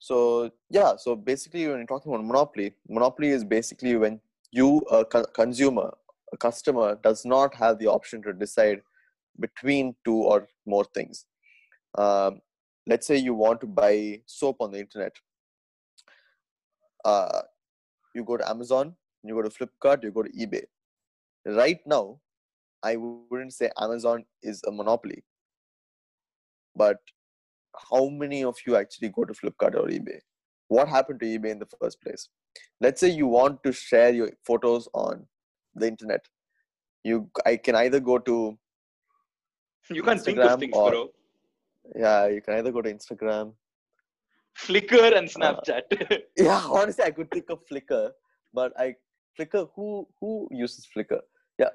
So 0.00 0.50
yeah, 0.70 0.96
so 0.96 1.14
basically 1.14 1.68
when 1.68 1.78
you're 1.78 1.86
talking 1.86 2.12
about 2.12 2.24
monopoly, 2.24 2.74
monopoly 2.88 3.28
is 3.28 3.44
basically 3.44 3.96
when 3.96 4.20
you, 4.50 4.78
a 4.90 5.04
co- 5.04 5.24
consumer, 5.24 5.92
a 6.32 6.36
customer, 6.38 6.98
does 7.02 7.24
not 7.24 7.54
have 7.54 7.78
the 7.78 7.86
option 7.86 8.22
to 8.22 8.32
decide 8.32 8.80
between 9.38 9.94
two 10.04 10.16
or 10.16 10.48
more 10.66 10.84
things. 10.94 11.26
Um, 11.98 12.40
let's 12.86 13.06
say 13.06 13.16
you 13.16 13.34
want 13.34 13.60
to 13.60 13.66
buy 13.66 14.22
soap 14.26 14.56
on 14.60 14.72
the 14.72 14.78
internet. 14.80 15.12
Uh, 17.04 17.42
you 18.14 18.24
go 18.24 18.36
to 18.36 18.48
Amazon, 18.48 18.94
you 19.22 19.34
go 19.34 19.42
to 19.42 19.50
Flipkart, 19.50 20.02
you 20.02 20.10
go 20.10 20.22
to 20.22 20.30
eBay. 20.30 20.64
Right 21.46 21.80
now, 21.86 22.20
I 22.82 22.96
wouldn't 22.96 23.52
say 23.52 23.70
Amazon 23.78 24.24
is 24.42 24.62
a 24.66 24.72
monopoly, 24.72 25.22
but 26.74 26.96
how 27.90 28.08
many 28.08 28.42
of 28.44 28.56
you 28.66 28.76
actually 28.76 29.10
go 29.10 29.24
to 29.24 29.32
Flipkart 29.32 29.74
or 29.74 29.86
eBay? 29.88 30.20
What 30.68 30.88
happened 30.88 31.20
to 31.20 31.26
eBay 31.26 31.50
in 31.50 31.58
the 31.58 31.68
first 31.80 32.00
place? 32.00 32.28
Let's 32.80 33.00
say 33.00 33.10
you 33.10 33.26
want 33.26 33.62
to 33.64 33.72
share 33.72 34.10
your 34.10 34.30
photos 34.46 34.88
on 34.94 35.26
the 35.74 35.86
internet. 35.86 36.24
You, 37.04 37.30
I 37.46 37.56
can 37.56 37.76
either 37.76 38.00
go 38.00 38.18
to 38.18 38.58
you 39.90 40.02
can't 40.02 40.20
think 40.20 40.38
of 40.38 40.58
things 40.60 40.72
or- 40.74 40.90
bro 40.90 41.10
yeah, 41.96 42.26
you 42.28 42.40
can 42.40 42.54
either 42.54 42.72
go 42.72 42.82
to 42.82 42.92
Instagram. 42.92 43.54
flickr 44.58 45.12
Uh, 45.12 45.16
and 45.18 45.28
snapchat 45.28 46.22
Yeah, 46.36 46.62
honestly, 46.70 47.04
I 47.04 47.10
could 47.10 47.30
think 47.30 47.50
of 47.50 47.60
Flickr, 47.70 48.10
but 48.52 48.72
I 48.78 48.94
Flickr. 49.38 49.68
Who 49.74 50.06
who 50.20 50.48
uses 50.50 50.86
Flickr? 50.94 51.20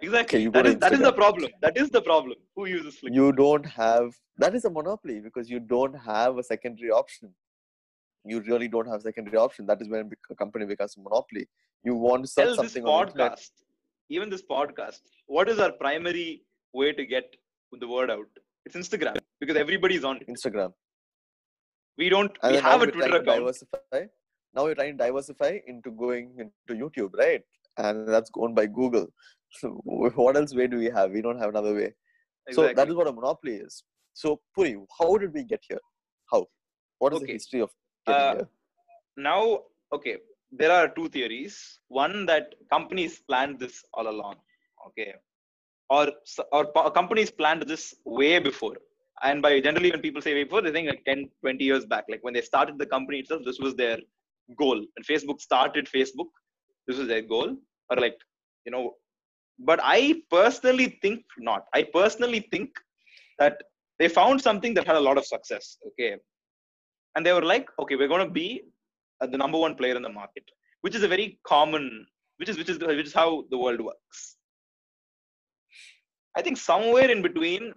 Exactly 0.02 0.42
you 0.42 0.52
go 0.52 0.62
that 0.62 0.68
is 0.72 0.78
that 0.78 0.94
is 0.94 1.00
the 1.00 1.14
problem 1.14 1.52
that 1.62 1.78
is 1.78 1.90
the 1.90 2.02
problem 2.02 2.38
who 2.56 2.66
uses 2.66 2.96
flickr 3.00 3.16
You 3.16 3.32
don't 3.32 3.66
have 3.66 4.14
that 4.38 4.56
is 4.60 4.66
a 4.66 4.70
monopoly 4.70 5.20
because 5.20 5.50
you 5.50 5.60
don't 5.60 5.94
have 5.94 6.38
a 6.38 6.44
secondary 6.44 6.92
option. 6.92 7.34
You 8.32 8.42
really 8.42 8.68
don't 8.68 8.88
have 8.92 9.02
secondary 9.02 9.38
option. 9.38 9.68
That 9.68 9.82
is 9.82 9.90
when 9.90 10.12
a 10.32 10.36
company 10.36 10.66
becomes 10.66 10.96
a 10.98 11.02
monopoly. 11.02 11.48
You 11.84 11.96
want 11.96 12.24
to 12.24 12.28
sell 12.28 12.46
tell 12.46 12.56
this 12.64 12.74
something 12.74 12.86
on 12.86 13.12
podcast 13.12 13.52
even 14.10 14.30
this 14.30 14.44
podcast 14.44 15.00
what 15.28 15.50
is 15.50 15.60
our 15.60 15.72
primary 15.72 16.44
way 16.74 16.92
to 16.92 17.06
get 17.06 17.36
the 17.80 17.88
word 17.88 18.10
out 18.12 18.28
it's 18.66 18.76
instagram 18.76 19.18
because 19.40 19.58
everybody's 19.58 20.04
on 20.04 20.18
it 20.18 20.28
Instagram. 20.28 20.72
we 21.98 22.10
don't 22.10 22.38
And 22.44 22.56
we 22.56 22.62
have 22.62 22.82
a 22.82 22.92
twitter 22.92 23.18
account 23.18 23.40
diversify. 23.40 24.02
Now 24.54 24.64
we're 24.64 24.76
trying 24.76 24.98
to 24.98 25.04
diversify 25.04 25.60
into 25.68 25.92
going 25.92 26.28
into 26.40 26.82
YouTube, 26.82 27.14
right? 27.18 27.42
And 27.78 28.08
that's 28.08 28.32
owned 28.38 28.56
by 28.56 28.68
Google. 28.68 29.08
So 29.60 29.70
what 29.84 30.36
else 30.38 30.54
way 30.54 30.68
do 30.68 30.78
we 30.78 30.90
have? 30.98 31.12
We 31.12 31.22
don't 31.22 31.40
have 31.40 31.50
another 31.50 31.74
way. 31.74 31.94
So 32.52 32.72
that 32.74 32.90
is 32.90 32.96
what 32.96 33.08
a 33.08 33.14
monopoly 33.14 33.56
is. 33.56 33.84
So 34.14 34.40
Puri, 34.56 34.78
how 35.00 35.18
did 35.18 35.34
we 35.34 35.44
get 35.44 35.62
here? 35.68 35.80
How? 36.32 36.46
What 37.00 37.14
is 37.14 37.22
the 37.22 37.28
history 37.38 37.62
of 37.62 37.72
getting 38.08 38.22
Uh, 38.22 38.34
here? 38.36 38.48
now 39.18 39.60
okay 39.96 40.18
there 40.52 40.72
are 40.78 40.88
two 40.96 41.08
theories 41.16 41.56
one 41.88 42.26
that 42.30 42.54
companies 42.74 43.14
planned 43.30 43.60
this 43.64 43.76
all 43.94 44.08
along 44.14 44.36
okay 44.88 45.14
or 45.90 46.06
or 46.56 46.92
companies 47.00 47.32
planned 47.42 47.64
this 47.72 47.86
way 48.20 48.34
before 48.40 48.76
and 49.28 49.42
by 49.46 49.52
generally 49.68 49.92
when 49.94 50.02
people 50.08 50.22
say 50.26 50.34
way 50.38 50.44
before 50.48 50.62
they 50.66 50.74
think 50.76 50.90
like 50.94 51.04
10 51.06 51.30
20 51.42 51.64
years 51.70 51.86
back 51.94 52.06
like 52.14 52.24
when 52.28 52.36
they 52.38 52.46
started 52.52 52.78
the 52.84 52.90
company 52.96 53.20
itself 53.24 53.42
this 53.50 53.62
was 53.66 53.76
their 53.84 53.98
goal 54.62 54.80
when 54.94 55.06
facebook 55.12 55.40
started 55.48 55.88
facebook 55.98 56.32
this 56.88 56.98
was 57.02 57.08
their 57.14 57.26
goal 57.34 57.50
or 57.90 57.98
like 58.06 58.20
you 58.66 58.74
know 58.76 58.84
but 59.60 59.80
i 59.84 60.22
personally 60.30 61.00
think 61.02 61.24
not. 61.38 61.66
I 61.74 61.84
personally 61.84 62.48
think 62.52 62.70
that 63.40 63.62
they 64.00 64.08
found 64.08 64.42
something 64.42 64.74
that 64.74 64.88
had 64.88 64.98
a 64.98 65.06
lot 65.08 65.18
of 65.18 65.26
success 65.26 65.78
okay? 65.88 66.18
And 67.16 67.26
they 67.26 67.34
were 67.34 67.46
like 67.54 67.68
okay 67.80 67.96
we're 67.96 68.08
going 68.08 68.28
to 68.28 68.34
be 68.34 68.64
uh, 69.22 69.28
the 69.28 69.38
number 69.38 69.58
one 69.58 69.76
player 69.76 69.96
in 69.96 70.02
the 70.02 70.10
market 70.10 70.44
which 70.82 70.96
is 70.96 71.04
a 71.04 71.08
very 71.08 71.40
common 71.48 72.06
which 72.38 72.50
is 72.50 72.58
which 72.58 72.70
is 72.70 72.80
which 72.80 73.08
is 73.08 73.14
how 73.14 73.46
the 73.50 73.58
world 73.58 73.82
works. 73.82 74.38
I 76.38 76.42
think 76.42 76.58
somewhere 76.58 77.10
in 77.10 77.22
between 77.22 77.74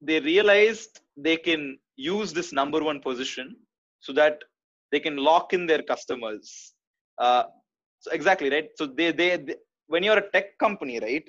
they 0.00 0.20
realized 0.20 1.00
they 1.16 1.36
can 1.36 1.78
use 1.96 2.32
this 2.32 2.52
number 2.52 2.82
one 2.82 3.00
position 3.00 3.56
so 4.00 4.12
that 4.12 4.38
they 4.92 5.00
can 5.00 5.16
lock 5.16 5.52
in 5.52 5.66
their 5.66 5.82
customers. 5.82 6.74
Uh, 7.18 7.44
so 8.00 8.10
exactly 8.12 8.50
right? 8.50 8.68
So 8.76 8.86
they, 8.86 9.10
they 9.12 9.36
they 9.36 9.56
when 9.88 10.02
you're 10.02 10.18
a 10.18 10.30
tech 10.34 10.56
company 10.58 10.98
right 11.00 11.26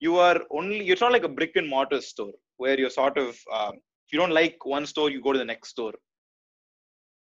you 0.00 0.16
are 0.16 0.40
only 0.50 0.78
it's 0.88 1.00
not 1.00 1.12
like 1.12 1.24
a 1.24 1.34
brick 1.38 1.54
and 1.56 1.68
mortar 1.68 2.00
store 2.00 2.32
where 2.56 2.78
you're 2.78 2.90
sort 2.90 3.16
of 3.18 3.38
um, 3.52 3.74
if 4.06 4.12
you 4.12 4.18
don't 4.18 4.32
like 4.40 4.64
one 4.64 4.86
store 4.86 5.10
you 5.10 5.22
go 5.22 5.32
to 5.32 5.38
the 5.38 5.44
next 5.44 5.70
store. 5.70 5.92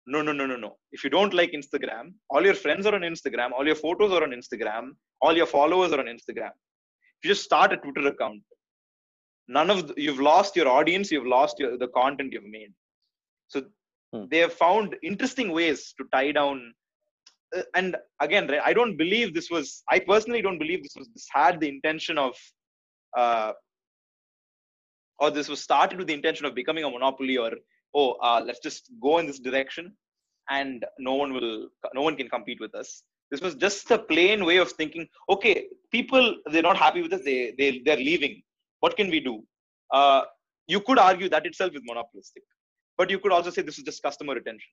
No 0.05 0.21
no 0.21 0.31
no 0.31 0.45
no 0.45 0.55
no. 0.55 0.77
If 0.91 1.03
you 1.03 1.09
don't 1.09 1.33
like 1.33 1.51
instagram 1.51 2.13
all 2.29 2.43
your 2.43 2.53
friends 2.53 2.85
are 2.85 2.95
on 2.95 3.01
instagram 3.01 3.51
all 3.51 3.65
your 3.65 3.75
photos 3.75 4.11
are 4.11 4.23
on 4.23 4.31
instagram 4.31 4.91
all 5.21 5.35
your 5.35 5.45
followers 5.47 5.91
are 5.93 5.99
on 5.99 6.05
instagram. 6.05 6.51
If 7.17 7.21
you 7.23 7.29
just 7.31 7.43
start 7.43 7.73
a 7.73 7.77
twitter 7.77 8.07
account 8.07 8.41
none 9.47 9.69
of 9.69 9.87
the, 9.87 9.93
you've 9.97 10.19
lost 10.19 10.55
your 10.55 10.67
audience 10.67 11.11
you've 11.11 11.25
lost 11.25 11.59
your, 11.59 11.77
the 11.77 11.89
content 11.89 12.33
you've 12.33 12.51
made. 12.59 12.73
So 13.49 13.63
Hmm. 14.13 14.23
they 14.31 14.37
have 14.37 14.53
found 14.53 14.95
interesting 15.03 15.51
ways 15.51 15.93
to 15.97 16.05
tie 16.13 16.31
down 16.31 16.73
and 17.75 17.95
again 18.19 18.49
i 18.63 18.73
don't 18.73 18.97
believe 18.97 19.33
this 19.33 19.49
was 19.49 19.83
i 19.89 19.99
personally 19.99 20.41
don't 20.41 20.59
believe 20.59 20.83
this 20.83 20.95
was 20.97 21.07
this 21.13 21.27
had 21.31 21.59
the 21.59 21.69
intention 21.69 22.17
of 22.17 22.33
uh, 23.17 23.51
or 25.19 25.31
this 25.31 25.49
was 25.49 25.61
started 25.61 25.97
with 25.97 26.07
the 26.07 26.13
intention 26.13 26.45
of 26.45 26.53
becoming 26.53 26.83
a 26.83 26.89
monopoly 26.89 27.37
or 27.37 27.51
oh 27.95 28.11
uh, 28.21 28.41
let's 28.45 28.59
just 28.59 28.91
go 29.01 29.17
in 29.19 29.25
this 29.25 29.39
direction 29.39 29.93
and 30.49 30.85
no 30.99 31.13
one 31.13 31.33
will 31.33 31.67
no 31.93 32.01
one 32.01 32.15
can 32.15 32.29
compete 32.29 32.59
with 32.59 32.73
us. 32.75 33.03
This 33.31 33.41
was 33.41 33.55
just 33.55 33.91
a 33.91 33.99
plain 33.99 34.45
way 34.45 34.57
of 34.57 34.71
thinking 34.71 35.07
okay 35.29 35.65
people 35.91 36.35
they're 36.51 36.61
not 36.61 36.77
happy 36.77 37.01
with 37.01 37.13
us 37.13 37.21
they, 37.23 37.53
they 37.57 37.81
they're 37.85 37.97
leaving. 37.97 38.41
What 38.79 38.95
can 38.95 39.09
we 39.09 39.19
do? 39.19 39.43
Uh, 39.91 40.21
you 40.67 40.79
could 40.81 40.99
argue 40.99 41.29
that 41.29 41.45
itself 41.45 41.73
is 41.75 41.81
monopolistic 41.83 42.43
but 42.97 43.09
you 43.09 43.19
could 43.19 43.31
also 43.31 43.49
say 43.49 43.61
this 43.61 43.77
is 43.77 43.83
just 43.83 44.03
customer 44.03 44.33
retention 44.33 44.71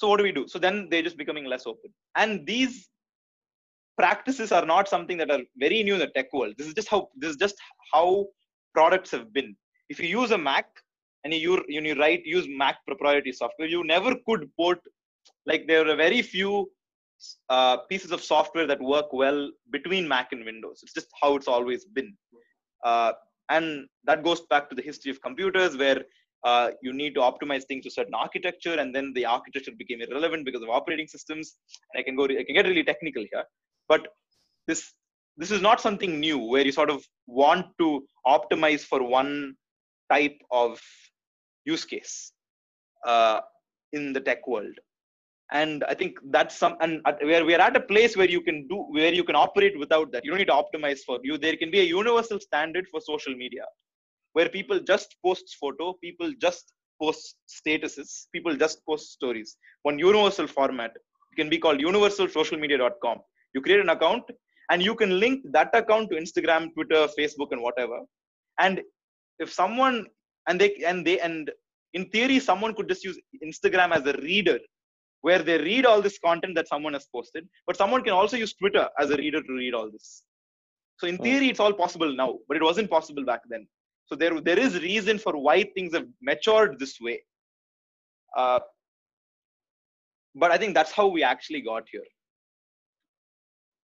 so 0.00 0.08
what 0.08 0.16
do 0.16 0.22
we 0.22 0.32
do? 0.32 0.48
So 0.48 0.58
then 0.58 0.88
they're 0.90 1.02
just 1.02 1.18
becoming 1.18 1.44
less 1.44 1.66
open. 1.66 1.90
And 2.16 2.46
these 2.46 2.88
practices 3.98 4.50
are 4.50 4.64
not 4.64 4.88
something 4.88 5.18
that 5.18 5.30
are 5.30 5.40
very 5.58 5.82
new 5.82 5.92
in 5.92 6.00
the 6.00 6.10
tech 6.16 6.32
world. 6.32 6.54
This 6.56 6.68
is 6.68 6.72
just 6.72 6.88
how 6.88 7.08
this 7.16 7.32
is 7.32 7.36
just 7.36 7.56
how 7.92 8.24
products 8.72 9.10
have 9.10 9.30
been. 9.34 9.54
If 9.90 10.00
you 10.00 10.08
use 10.08 10.30
a 10.30 10.38
mac 10.38 10.68
and 11.24 11.34
you 11.34 11.62
you, 11.68 11.94
write 12.00 12.22
use 12.24 12.46
mac 12.48 12.76
proprietary 12.86 13.32
software 13.32 13.68
you 13.68 13.84
never 13.84 14.14
could 14.26 14.48
port 14.56 14.80
like 15.44 15.66
there 15.68 15.86
are 15.86 15.96
very 15.96 16.22
few 16.22 16.70
uh, 17.50 17.76
pieces 17.90 18.10
of 18.10 18.22
software 18.22 18.66
that 18.66 18.80
work 18.80 19.12
well 19.12 19.50
between 19.70 20.08
mac 20.08 20.28
and 20.32 20.46
windows. 20.46 20.80
It's 20.82 20.94
just 20.94 21.08
how 21.20 21.36
it's 21.36 21.48
always 21.56 21.84
been. 21.84 22.16
Uh, 22.82 23.12
and 23.50 23.86
that 24.04 24.24
goes 24.24 24.40
back 24.48 24.70
to 24.70 24.74
the 24.74 24.86
history 24.90 25.10
of 25.10 25.20
computers 25.20 25.76
where 25.76 26.00
uh, 26.44 26.70
you 26.82 26.92
need 26.92 27.14
to 27.14 27.20
optimize 27.20 27.64
things 27.64 27.84
to 27.84 27.90
certain 27.90 28.14
architecture 28.14 28.74
and 28.74 28.94
then 28.94 29.12
the 29.14 29.24
architecture 29.26 29.72
became 29.76 30.00
irrelevant 30.00 30.44
because 30.44 30.62
of 30.62 30.70
operating 30.70 31.06
systems. 31.06 31.56
And 31.92 32.00
i 32.00 32.02
can 32.02 32.16
go 32.16 32.24
i 32.24 32.44
can 32.44 32.54
get 32.54 32.66
really 32.66 32.84
technical 32.84 33.24
here. 33.30 33.44
But 33.88 34.08
this 34.66 34.92
this 35.36 35.50
is 35.50 35.62
not 35.62 35.80
something 35.80 36.18
new 36.18 36.38
where 36.38 36.64
you 36.64 36.72
sort 36.72 36.90
of 36.90 37.04
want 37.26 37.66
to 37.78 38.04
optimize 38.26 38.82
for 38.82 39.02
one 39.02 39.54
type 40.10 40.38
of 40.50 40.80
use 41.64 41.84
case 41.84 42.32
uh, 43.06 43.40
in 43.92 44.12
the 44.12 44.20
tech 44.20 44.46
world. 44.46 44.74
And 45.52 45.82
i 45.84 45.94
think 45.94 46.18
that's 46.30 46.56
some 46.56 46.76
and 46.80 47.00
where 47.22 47.44
we 47.44 47.54
are 47.54 47.60
at 47.60 47.76
a 47.76 47.80
place 47.80 48.16
where 48.16 48.30
you 48.30 48.40
can 48.40 48.66
do 48.68 48.76
where 48.90 49.12
you 49.12 49.24
can 49.24 49.36
operate 49.36 49.78
without 49.78 50.12
that. 50.12 50.24
You 50.24 50.30
don't 50.30 50.38
need 50.38 50.52
to 50.54 50.62
optimize 50.64 51.00
for 51.00 51.18
you 51.22 51.36
there 51.36 51.56
can 51.56 51.70
be 51.70 51.80
a 51.80 51.92
universal 51.98 52.40
standard 52.40 52.86
for 52.90 53.00
social 53.00 53.34
media 53.34 53.64
where 54.32 54.48
people 54.48 54.80
just 54.80 55.16
post 55.24 55.56
photo 55.60 55.94
people 56.04 56.32
just 56.40 56.72
post 57.02 57.36
statuses 57.48 58.26
people 58.34 58.54
just 58.56 58.84
post 58.86 59.12
stories. 59.12 59.56
One 59.82 59.98
universal 59.98 60.46
format 60.46 60.92
it 60.94 61.36
can 61.36 61.48
be 61.48 61.58
called 61.58 61.80
universalsocialmedia.com 61.80 63.18
you 63.54 63.60
create 63.60 63.80
an 63.80 63.88
account 63.88 64.24
and 64.70 64.82
you 64.82 64.94
can 64.94 65.18
link 65.18 65.44
that 65.52 65.70
account 65.74 66.10
to 66.10 66.16
instagram 66.16 66.72
twitter 66.74 67.06
facebook 67.18 67.52
and 67.52 67.62
whatever. 67.62 68.00
And 68.58 68.80
if 69.38 69.52
someone 69.52 70.06
and 70.48 70.60
they 70.60 70.70
and 70.86 71.06
they 71.06 71.18
and 71.20 71.50
in 71.94 72.04
theory 72.10 72.38
someone 72.38 72.74
could 72.74 72.88
just 72.88 73.04
use 73.04 73.18
instagram 73.44 73.92
as 73.98 74.06
a 74.06 74.16
reader 74.28 74.58
where 75.22 75.42
they 75.48 75.58
read 75.58 75.84
all 75.84 76.00
this 76.00 76.18
content 76.18 76.54
that 76.54 76.68
someone 76.68 76.94
has 76.94 77.06
posted 77.14 77.46
but 77.66 77.76
someone 77.76 78.02
can 78.02 78.12
also 78.12 78.36
use 78.36 78.54
twitter 78.54 78.88
as 78.98 79.10
a 79.10 79.16
reader 79.16 79.42
to 79.42 79.52
read 79.52 79.74
all 79.74 79.90
this. 79.90 80.22
So 80.98 81.06
in 81.06 81.18
theory 81.18 81.46
oh. 81.46 81.50
it's 81.50 81.60
all 81.60 81.72
possible 81.72 82.14
now 82.14 82.38
but 82.46 82.56
it 82.56 82.62
wasn't 82.62 82.90
possible 82.90 83.24
back 83.24 83.40
then 83.48 83.66
so 84.10 84.16
there 84.16 84.40
there 84.40 84.58
is 84.58 84.80
reason 84.82 85.18
for 85.18 85.36
why 85.36 85.62
things 85.62 85.94
have 85.94 86.06
matured 86.20 86.78
this 86.78 87.00
way. 87.00 87.20
Uh, 88.36 88.60
but 90.34 90.52
i 90.52 90.56
think 90.56 90.74
that's 90.74 90.92
how 90.92 91.06
we 91.06 91.22
actually 91.22 91.60
got 91.60 91.84
here. 91.90 92.08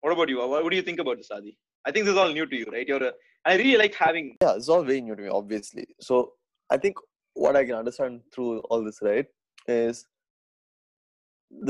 What 0.00 0.12
about 0.12 0.28
you? 0.28 0.38
What, 0.38 0.62
what 0.64 0.70
do 0.70 0.76
you 0.76 0.82
think 0.82 0.98
about 0.98 1.18
this 1.18 1.30
adi? 1.30 1.56
I 1.86 1.92
think 1.92 2.06
this 2.06 2.12
is 2.12 2.18
all 2.18 2.32
new 2.32 2.46
to 2.46 2.56
you 2.56 2.66
right? 2.72 2.86
You're 2.86 3.04
a, 3.08 3.12
i 3.46 3.56
really 3.56 3.76
like 3.76 3.94
having 3.94 4.36
yeah 4.42 4.54
it's 4.54 4.68
all 4.68 4.84
very 4.84 5.00
new 5.00 5.16
to 5.16 5.22
me 5.22 5.28
obviously. 5.28 5.86
So 6.00 6.32
i 6.70 6.76
think 6.76 6.96
what 7.34 7.56
i 7.56 7.64
can 7.64 7.74
understand 7.82 8.20
through 8.34 8.58
all 8.70 8.84
this 8.84 8.98
right 9.02 9.26
is 9.66 10.06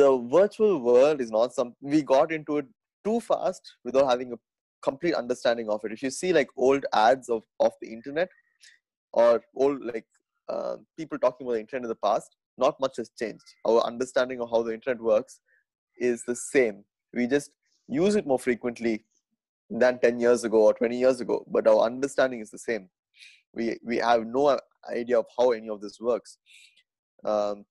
the 0.01 0.11
virtual 0.33 0.81
world 0.81 1.21
is 1.21 1.31
not 1.31 1.55
something 1.55 1.93
we 1.95 2.03
got 2.03 2.33
into 2.33 2.59
it 2.59 2.67
too 3.05 3.21
fast 3.21 3.77
without 3.85 4.09
having 4.09 4.33
a 4.33 4.37
complete 4.83 5.15
understanding 5.15 5.69
of 5.69 5.81
it. 5.85 5.93
If 5.93 6.03
you 6.03 6.11
see 6.11 6.33
like 6.33 6.49
old 6.57 6.85
ads 6.93 7.29
of 7.29 7.43
of 7.61 7.73
the 7.81 7.93
internet 7.93 8.29
or 9.13 9.43
old 9.55 9.85
like 9.85 10.07
uh, 10.49 10.77
people 10.99 11.19
talking 11.19 11.47
about 11.47 11.55
the 11.55 11.61
internet 11.61 11.85
in 11.85 11.89
the 11.89 11.95
past 11.97 12.37
not 12.59 12.79
much 12.81 12.97
has 12.99 13.11
changed. 13.19 13.45
Our 13.67 13.81
understanding 13.81 14.41
of 14.41 14.51
how 14.51 14.63
the 14.63 14.75
internet 14.75 15.01
works 15.01 15.41
is 15.97 16.23
the 16.25 16.37
same. 16.37 16.85
We 17.15 17.27
just 17.27 17.51
use 17.89 18.15
it 18.15 18.27
more 18.27 18.39
frequently 18.39 19.05
than 19.71 19.99
10 20.01 20.21
years 20.21 20.45
ago 20.45 20.65
or 20.65 20.75
20 20.75 20.99
years 20.99 21.21
ago 21.21 21.45
but 21.51 21.67
our 21.67 21.81
understanding 21.85 22.41
is 22.41 22.51
the 22.51 22.59
same. 22.59 22.89
We 23.55 23.79
we 23.85 23.99
have 23.99 24.27
no 24.27 24.59
idea 24.91 25.19
of 25.19 25.27
how 25.37 25.53
any 25.53 25.69
of 25.69 25.81
this 25.81 26.01
works. 26.01 26.39
Um, 27.25 27.65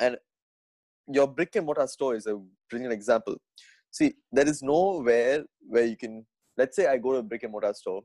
and 0.00 0.16
your 1.08 1.26
brick 1.26 1.56
and 1.56 1.66
mortar 1.66 1.86
store 1.86 2.14
is 2.14 2.26
a 2.26 2.40
brilliant 2.70 2.92
example. 2.92 3.36
See 3.90 4.14
there 4.30 4.48
is 4.48 4.62
nowhere 4.62 5.44
where 5.68 5.84
you 5.84 5.96
can 5.96 6.26
let's 6.56 6.76
say 6.76 6.86
i 6.86 6.96
go 6.96 7.12
to 7.12 7.18
a 7.18 7.22
brick 7.22 7.42
and 7.42 7.52
mortar 7.52 7.72
store 7.74 8.02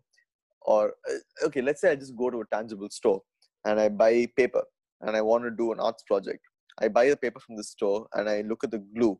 or 0.62 0.93
uh, 1.10 1.45
okay 1.45 1.62
let's 1.62 1.81
say 1.81 1.91
i 1.91 1.95
just 1.95 2.15
go 2.15 2.29
to 2.29 2.41
a 2.41 2.45
tangible 2.55 2.89
store 2.89 3.21
and 3.65 3.79
i 3.79 3.88
buy 3.89 4.27
paper 4.36 4.63
and 5.01 5.15
i 5.15 5.21
want 5.21 5.43
to 5.43 5.51
do 5.51 5.71
an 5.71 5.79
arts 5.79 6.03
project. 6.03 6.41
I 6.79 6.89
buy 6.89 7.10
the 7.10 7.17
paper 7.17 7.39
from 7.39 7.55
the 7.57 7.63
store 7.63 8.07
and 8.13 8.29
i 8.29 8.41
look 8.41 8.63
at 8.63 8.71
the 8.71 8.83
glue 8.95 9.19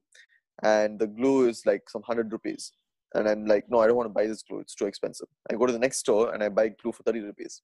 and 0.64 1.00
the 1.00 1.08
glue 1.08 1.48
is 1.48 1.64
like 1.66 1.90
some 1.90 2.02
100 2.02 2.32
rupees 2.32 2.72
and 3.14 3.28
i'm 3.28 3.46
like 3.46 3.66
no 3.70 3.80
i 3.80 3.88
don't 3.88 3.96
want 3.96 4.10
to 4.10 4.14
buy 4.14 4.28
this 4.28 4.44
glue. 4.44 4.60
It's 4.60 4.76
too 4.76 4.86
expensive. 4.86 5.28
I 5.50 5.56
go 5.56 5.66
to 5.66 5.74
the 5.74 5.80
next 5.80 5.98
store 5.98 6.34
and 6.34 6.44
i 6.44 6.50
buy 6.50 6.70
glue 6.70 6.92
for 6.92 7.04
30 7.04 7.22
rupees. 7.22 7.62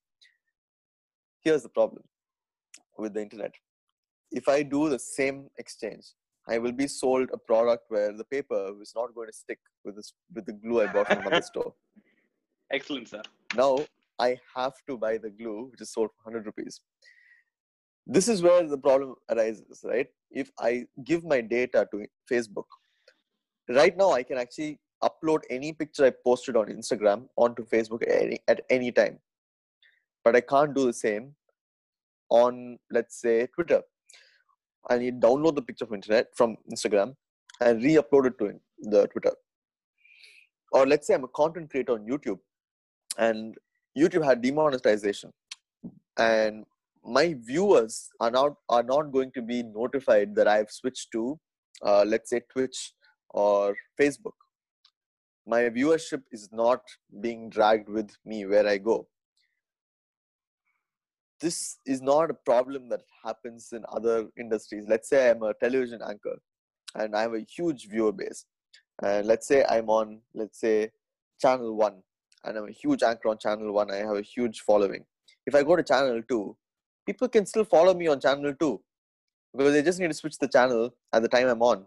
Here's 1.42 1.64
the 1.64 1.70
problem 1.70 2.04
with 2.98 3.14
the 3.14 3.22
internet. 3.22 3.54
If 4.32 4.48
i 4.48 4.64
do 4.64 4.90
the 4.90 5.00
same 5.00 5.50
exchange 5.58 6.06
i 6.48 6.58
will 6.58 6.72
be 6.72 6.88
sold 6.88 7.30
a 7.34 7.38
product 7.38 7.84
where 7.90 8.12
the 8.12 8.24
paper 8.26 8.62
is 8.82 8.94
not 8.96 9.16
going 9.16 9.28
to 9.28 9.34
stick 9.34 9.60
with 9.86 9.96
this 9.96 10.14
with 10.34 10.46
the 10.46 10.54
glue 10.54 10.82
i 10.82 10.88
bought 10.92 11.08
from 11.08 11.20
another 11.20 11.42
store. 11.52 11.74
Excellent 12.72 13.08
sir. 13.08 13.22
Now 13.56 13.80
i 14.20 14.38
have 14.56 14.74
to 14.88 14.98
buy 14.98 15.18
the 15.18 15.30
glue 15.30 15.70
which 15.72 15.82
is 15.82 15.92
sold 15.92 16.10
for 16.12 16.32
100 16.32 16.46
rupees. 16.46 16.82
This 18.06 18.28
is 18.28 18.42
where 18.42 18.68
the 18.68 18.78
problem 18.78 19.16
arises 19.30 19.84
right? 19.84 20.08
If 20.32 20.52
i 20.60 20.86
give 21.04 21.24
my 21.24 21.42
data 21.42 21.88
to 21.92 22.06
facebook 22.32 22.66
right 23.70 23.96
now 23.96 24.12
i 24.12 24.24
can 24.24 24.38
actually 24.38 24.80
upload 25.04 25.42
any 25.50 25.72
picture 25.72 26.06
i 26.06 26.12
posted 26.26 26.58
on 26.58 26.68
instagram 26.68 27.28
onto 27.38 27.66
facebook 27.66 28.04
at 28.04 28.22
any, 28.22 28.40
at 28.48 28.62
any 28.70 28.92
time. 28.92 29.20
But 30.26 30.36
i 30.36 30.42
can't 30.42 30.74
do 30.74 30.86
the 30.86 30.94
same 30.94 31.36
on 32.30 32.80
let's 32.92 33.20
say 33.22 33.48
twitter 33.56 33.82
i 34.90 34.98
need 34.98 35.20
download 35.22 35.56
the 35.56 35.62
picture 35.62 35.86
from 35.86 35.96
internet 35.96 36.28
from 36.36 36.56
instagram 36.72 37.16
and 37.62 37.84
re-upload 37.84 38.28
it 38.28 38.38
to 38.38 38.46
in- 38.48 38.60
the 38.94 39.08
twitter. 39.08 39.34
Or 40.72 40.86
let's 40.88 41.08
say 41.08 41.14
i'm 41.14 41.24
a 41.24 41.28
content 41.28 41.70
creator 41.70 41.94
on 41.94 42.06
youtube 42.06 42.40
and 43.18 43.56
youtube 43.98 44.26
had 44.26 44.42
demonetization 44.42 45.32
and 46.18 46.66
my 47.06 47.36
viewers 47.40 48.10
are 48.20 48.32
not 48.32 48.54
are 48.70 48.84
not 48.84 49.12
going 49.12 49.32
to 49.34 49.42
be 49.42 49.62
notified 49.64 50.36
that 50.36 50.48
i've 50.48 50.72
switched 50.72 51.12
to 51.12 51.40
uh, 51.82 52.04
let's 52.08 52.30
say 52.30 52.42
twitch 52.52 52.94
or 53.30 53.76
facebook. 54.00 54.38
My 55.46 55.64
viewership 55.64 56.22
is 56.32 56.50
not 56.52 56.82
being 57.20 57.50
dragged 57.50 57.90
with 57.90 58.12
me 58.26 58.46
where 58.46 58.68
i 58.68 58.78
go 58.78 59.08
this 61.44 61.58
is 61.94 62.02
not 62.10 62.32
a 62.34 62.40
problem 62.50 62.90
that 62.90 63.04
happens 63.26 63.70
in 63.78 63.84
other 63.98 64.16
industries 64.44 64.86
let's 64.94 65.10
say 65.14 65.22
i'm 65.30 65.44
a 65.50 65.54
television 65.64 66.02
anchor 66.10 66.38
and 66.96 67.16
i 67.20 67.22
have 67.26 67.36
a 67.40 67.46
huge 67.56 67.88
viewer 67.94 68.16
base 68.22 68.46
and 69.10 69.28
let's 69.32 69.48
say 69.52 69.64
i'm 69.76 69.90
on 70.00 70.20
let's 70.42 70.60
say 70.66 70.76
channel 71.46 71.76
1 71.76 72.02
and 72.46 72.58
i'm 72.58 72.70
a 72.74 72.78
huge 72.84 73.04
anchor 73.12 73.30
on 73.34 73.38
channel 73.46 73.74
1 73.74 73.92
i 73.98 74.02
have 74.10 74.20
a 74.24 74.28
huge 74.36 74.62
following 74.70 75.06
if 75.52 75.56
i 75.60 75.64
go 75.70 75.76
to 75.82 75.84
channel 75.92 76.22
2 76.36 76.42
people 77.08 77.28
can 77.28 77.46
still 77.46 77.66
follow 77.76 77.94
me 78.02 78.08
on 78.08 78.20
channel 78.28 78.54
2 78.54 78.74
because 79.56 79.74
they 79.74 79.82
just 79.82 80.00
need 80.00 80.08
to 80.08 80.14
switch 80.14 80.38
the 80.40 80.48
channel 80.48 80.96
at 81.14 81.22
the 81.22 81.28
time 81.28 81.48
I'm 81.48 81.62
on. 81.62 81.86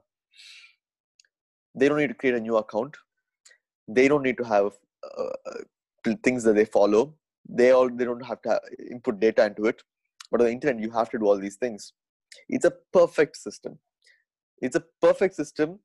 They 1.75 1.89
don't 1.89 1.99
need 1.99 2.09
to 2.09 2.15
create 2.15 2.37
a 2.37 2.41
new 2.41 2.57
account. 2.57 2.97
They 3.89 4.09
don't 4.09 4.23
need 4.23 4.39
to 4.39 4.45
have 4.45 4.73
uh, 5.05 6.13
things 6.23 6.45
that 6.45 6.55
they 6.55 6.65
follow. 6.65 7.15
They 7.49 7.71
all 7.71 7.89
they 7.89 8.05
don't 8.05 8.25
have 8.25 8.43
to 8.43 8.49
have, 8.51 8.61
input 8.91 9.21
data 9.21 9.47
into 9.47 9.67
it. 9.67 9.83
But 10.31 10.41
on 10.41 10.47
the 10.47 10.53
internet, 10.53 10.83
you 10.83 10.91
have 10.91 11.11
to 11.11 11.19
do 11.19 11.27
all 11.27 11.39
these 11.39 11.57
things. 11.57 11.93
It's 12.49 12.65
a 12.65 12.73
perfect 12.93 13.37
system. 13.37 13.79
It's 14.61 14.77
a 14.77 14.85
perfect 15.01 15.35
system 15.35 15.79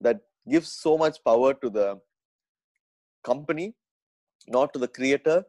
that 0.00 0.20
gives 0.48 0.72
so 0.72 0.96
much 0.96 1.22
power 1.24 1.54
to 1.54 1.70
the 1.70 2.00
company, 3.24 3.74
not 4.48 4.72
to 4.72 4.78
the 4.78 4.88
creator 4.88 5.44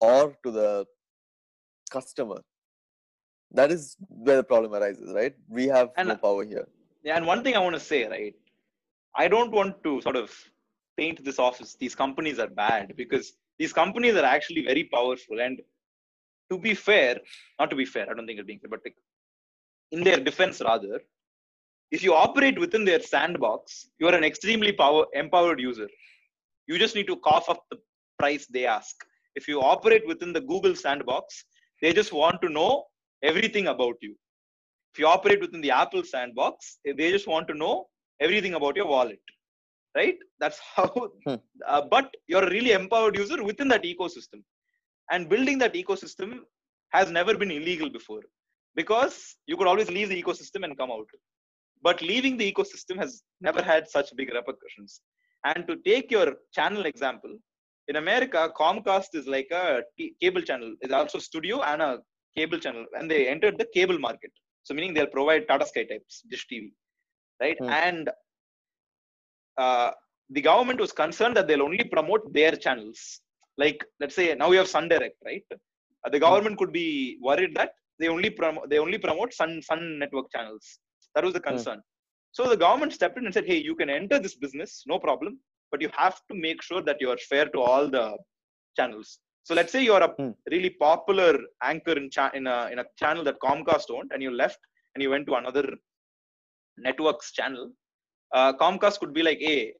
or 0.00 0.36
to 0.44 0.50
the 0.50 0.86
customer. 1.90 2.40
That 3.52 3.70
is 3.70 3.96
where 4.08 4.36
the 4.36 4.44
problem 4.44 4.74
arises, 4.74 5.12
right? 5.14 5.34
We 5.48 5.66
have 5.68 5.90
And- 5.96 6.08
no 6.08 6.16
power 6.16 6.44
here. 6.44 6.66
Yeah, 7.02 7.16
and 7.16 7.26
one 7.26 7.44
thing 7.44 7.54
I 7.54 7.60
want 7.60 7.74
to 7.74 7.80
say, 7.80 8.06
right? 8.08 8.34
I 9.14 9.28
don't 9.28 9.52
want 9.52 9.82
to 9.84 10.00
sort 10.00 10.16
of 10.16 10.32
paint 10.96 11.22
this 11.24 11.38
office 11.38 11.74
these 11.74 11.94
companies 11.94 12.38
are 12.38 12.48
bad 12.48 12.96
because 12.96 13.36
these 13.58 13.72
companies 13.72 14.14
are 14.16 14.24
actually 14.24 14.64
very 14.64 14.84
powerful. 14.84 15.40
And 15.40 15.60
to 16.50 16.58
be 16.58 16.74
fair, 16.74 17.18
not 17.58 17.70
to 17.70 17.76
be 17.76 17.84
fair, 17.84 18.06
I 18.10 18.14
don't 18.14 18.26
think 18.26 18.38
it's 18.38 18.46
being 18.46 18.60
fair, 18.60 18.70
but 18.70 18.80
in 19.92 20.02
their 20.02 20.18
defense, 20.18 20.60
rather, 20.60 21.00
if 21.90 22.02
you 22.02 22.14
operate 22.14 22.58
within 22.58 22.84
their 22.84 23.00
sandbox, 23.00 23.88
you 23.98 24.08
are 24.08 24.14
an 24.14 24.24
extremely 24.24 24.72
power 24.72 25.06
empowered 25.12 25.60
user. 25.60 25.88
You 26.66 26.78
just 26.78 26.94
need 26.94 27.06
to 27.06 27.16
cough 27.16 27.48
up 27.48 27.64
the 27.70 27.78
price 28.18 28.46
they 28.46 28.66
ask. 28.66 28.96
If 29.36 29.48
you 29.48 29.60
operate 29.60 30.06
within 30.06 30.32
the 30.32 30.40
Google 30.40 30.74
sandbox, 30.74 31.44
they 31.82 31.92
just 31.92 32.12
want 32.12 32.40
to 32.42 32.48
know 32.48 32.84
everything 33.22 33.68
about 33.68 33.96
you. 34.00 34.16
If 34.92 34.98
you 34.98 35.06
operate 35.06 35.40
within 35.40 35.60
the 35.60 35.70
Apple 35.70 36.04
sandbox, 36.04 36.78
they 36.84 37.10
just 37.10 37.26
want 37.26 37.48
to 37.48 37.54
know 37.54 37.86
everything 38.20 38.54
about 38.54 38.76
your 38.76 38.86
wallet. 38.86 39.20
Right? 39.94 40.16
That's 40.40 40.60
how. 40.74 41.10
Hmm. 41.26 41.34
Uh, 41.66 41.82
but 41.90 42.14
you're 42.26 42.44
a 42.44 42.50
really 42.50 42.72
empowered 42.72 43.16
user 43.16 43.42
within 43.42 43.68
that 43.68 43.84
ecosystem. 43.84 44.42
And 45.10 45.28
building 45.28 45.58
that 45.58 45.74
ecosystem 45.74 46.40
has 46.90 47.10
never 47.10 47.36
been 47.36 47.50
illegal 47.50 47.90
before 47.90 48.22
because 48.74 49.36
you 49.46 49.56
could 49.56 49.66
always 49.66 49.90
leave 49.90 50.08
the 50.08 50.22
ecosystem 50.22 50.64
and 50.64 50.76
come 50.76 50.90
out. 50.90 51.06
But 51.82 52.00
leaving 52.00 52.36
the 52.36 52.50
ecosystem 52.50 52.96
has 52.98 53.22
never 53.40 53.62
had 53.62 53.88
such 53.88 54.14
big 54.16 54.32
repercussions. 54.32 55.00
And 55.44 55.66
to 55.68 55.76
take 55.84 56.10
your 56.10 56.34
channel 56.54 56.86
example, 56.86 57.36
in 57.88 57.96
America, 57.96 58.50
Comcast 58.58 59.14
is 59.14 59.26
like 59.26 59.48
a 59.50 59.82
t- 59.98 60.14
cable 60.20 60.40
channel. 60.40 60.74
is 60.80 60.90
also 60.90 61.18
studio 61.18 61.62
and 61.62 61.82
a 61.82 61.98
cable 62.36 62.58
channel, 62.58 62.86
and 62.94 63.10
they 63.10 63.28
entered 63.28 63.58
the 63.58 63.68
cable 63.74 63.98
market. 63.98 64.30
So 64.62 64.74
meaning 64.74 64.94
they'll 64.94 65.06
provide 65.06 65.46
Tata 65.46 65.66
Sky 65.66 65.84
types, 65.84 66.22
Dish 66.30 66.46
TV, 66.50 66.72
right? 67.40 67.56
Hmm. 67.58 67.68
And 67.68 68.10
uh, 69.58 69.90
the 70.30 70.40
government 70.40 70.80
was 70.80 70.92
concerned 70.92 71.36
that 71.36 71.46
they'll 71.48 71.62
only 71.62 71.84
promote 71.84 72.32
their 72.32 72.52
channels. 72.52 73.20
Like 73.56 73.84
let's 74.00 74.14
say 74.14 74.34
now 74.34 74.48
we 74.48 74.56
have 74.56 74.68
Sun 74.68 74.88
Direct, 74.88 75.16
right? 75.24 75.44
Uh, 75.52 76.10
the 76.10 76.18
government 76.18 76.58
could 76.58 76.72
be 76.72 77.18
worried 77.22 77.54
that 77.56 77.72
they 77.98 78.08
only 78.08 78.30
promote 78.30 78.68
they 78.70 78.78
only 78.78 78.98
promote 78.98 79.32
Sun 79.32 79.62
Sun 79.62 79.98
Network 79.98 80.30
channels. 80.32 80.78
That 81.14 81.24
was 81.24 81.34
the 81.34 81.40
concern. 81.40 81.80
So 82.32 82.48
the 82.48 82.56
government 82.56 82.92
stepped 82.92 83.18
in 83.18 83.26
and 83.26 83.34
said, 83.34 83.46
"Hey, 83.46 83.58
you 83.68 83.76
can 83.76 83.90
enter 83.90 84.18
this 84.18 84.34
business, 84.44 84.82
no 84.86 84.98
problem, 84.98 85.38
but 85.70 85.80
you 85.80 85.90
have 85.96 86.16
to 86.30 86.34
make 86.46 86.60
sure 86.62 86.82
that 86.82 87.00
you 87.00 87.10
are 87.10 87.20
fair 87.32 87.46
to 87.54 87.60
all 87.60 87.88
the 87.88 88.06
channels." 88.78 89.20
So 89.44 89.54
let's 89.54 89.72
say 89.72 89.82
you 89.84 89.94
are 89.98 90.02
a 90.10 90.14
Hmm. 90.18 90.32
really 90.54 90.70
popular 90.70 91.32
anchor 91.62 91.92
in, 92.02 92.10
cha- 92.10 92.32
in 92.40 92.46
a 92.46 92.68
in 92.72 92.78
a 92.80 92.86
channel 93.02 93.24
that 93.28 93.38
Comcast 93.46 93.90
owned, 93.96 94.10
and 94.12 94.22
you 94.26 94.32
left 94.42 94.58
and 94.94 95.02
you 95.04 95.10
went 95.14 95.26
to 95.28 95.34
another 95.42 95.66
network's 96.86 97.32
channel. 97.32 97.72
Uh, 98.32 98.52
Comcast 98.54 98.98
could 99.00 99.12
be 99.12 99.22
like, 99.22 99.38
"Hey, 99.38 99.74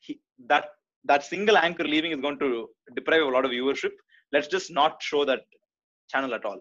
he, 0.00 0.20
that 0.46 0.66
that 1.04 1.24
single 1.24 1.56
anchor 1.56 1.84
leaving 1.84 2.12
is 2.12 2.20
going 2.20 2.38
to 2.38 2.68
deprive 2.94 3.22
a 3.22 3.26
lot 3.36 3.44
of 3.44 3.50
viewership. 3.50 3.92
Let's 4.32 4.48
just 4.48 4.70
not 4.70 5.02
show 5.02 5.24
that 5.24 5.42
channel 6.10 6.34
at 6.34 6.44
all." 6.44 6.60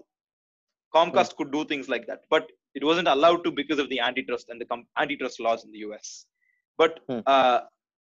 Comcast 0.95 1.35
could 1.35 1.51
do 1.51 1.65
things 1.65 1.89
like 1.89 2.05
that, 2.07 2.21
but 2.29 2.47
it 2.75 2.83
wasn't 2.83 3.07
allowed 3.07 3.43
to 3.43 3.51
because 3.51 3.79
of 3.79 3.89
the 3.89 3.99
antitrust 3.99 4.49
and 4.49 4.59
the 4.61 4.65
com- 4.65 4.87
antitrust 4.97 5.39
laws 5.39 5.63
in 5.65 5.71
the 5.71 5.79
US. 5.79 6.25
But 6.77 6.99
Hmm. 7.09 7.19
uh, 7.25 7.61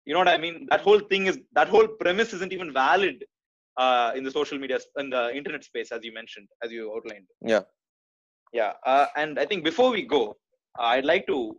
you 0.05 0.13
know 0.13 0.19
what 0.19 0.27
I 0.27 0.37
mean? 0.37 0.67
That 0.69 0.81
whole 0.81 0.99
thing 0.99 1.25
is 1.27 1.39
that 1.53 1.67
whole 1.67 1.87
premise 1.87 2.33
isn't 2.33 2.53
even 2.53 2.71
valid 2.73 3.25
uh, 3.77 4.11
in 4.15 4.23
the 4.23 4.31
social 4.31 4.57
media 4.57 4.79
in 4.97 5.09
the 5.09 5.35
internet 5.35 5.63
space, 5.63 5.91
as 5.91 6.03
you 6.03 6.13
mentioned, 6.13 6.47
as 6.63 6.71
you 6.71 6.93
outlined. 6.95 7.27
Yeah. 7.41 7.61
Yeah, 8.53 8.73
uh, 8.85 9.07
and 9.15 9.37
I 9.37 9.45
think 9.45 9.63
before 9.63 9.91
we 9.91 10.03
go, 10.03 10.37
uh, 10.79 10.83
I'd 10.83 11.05
like 11.05 11.27
to 11.27 11.57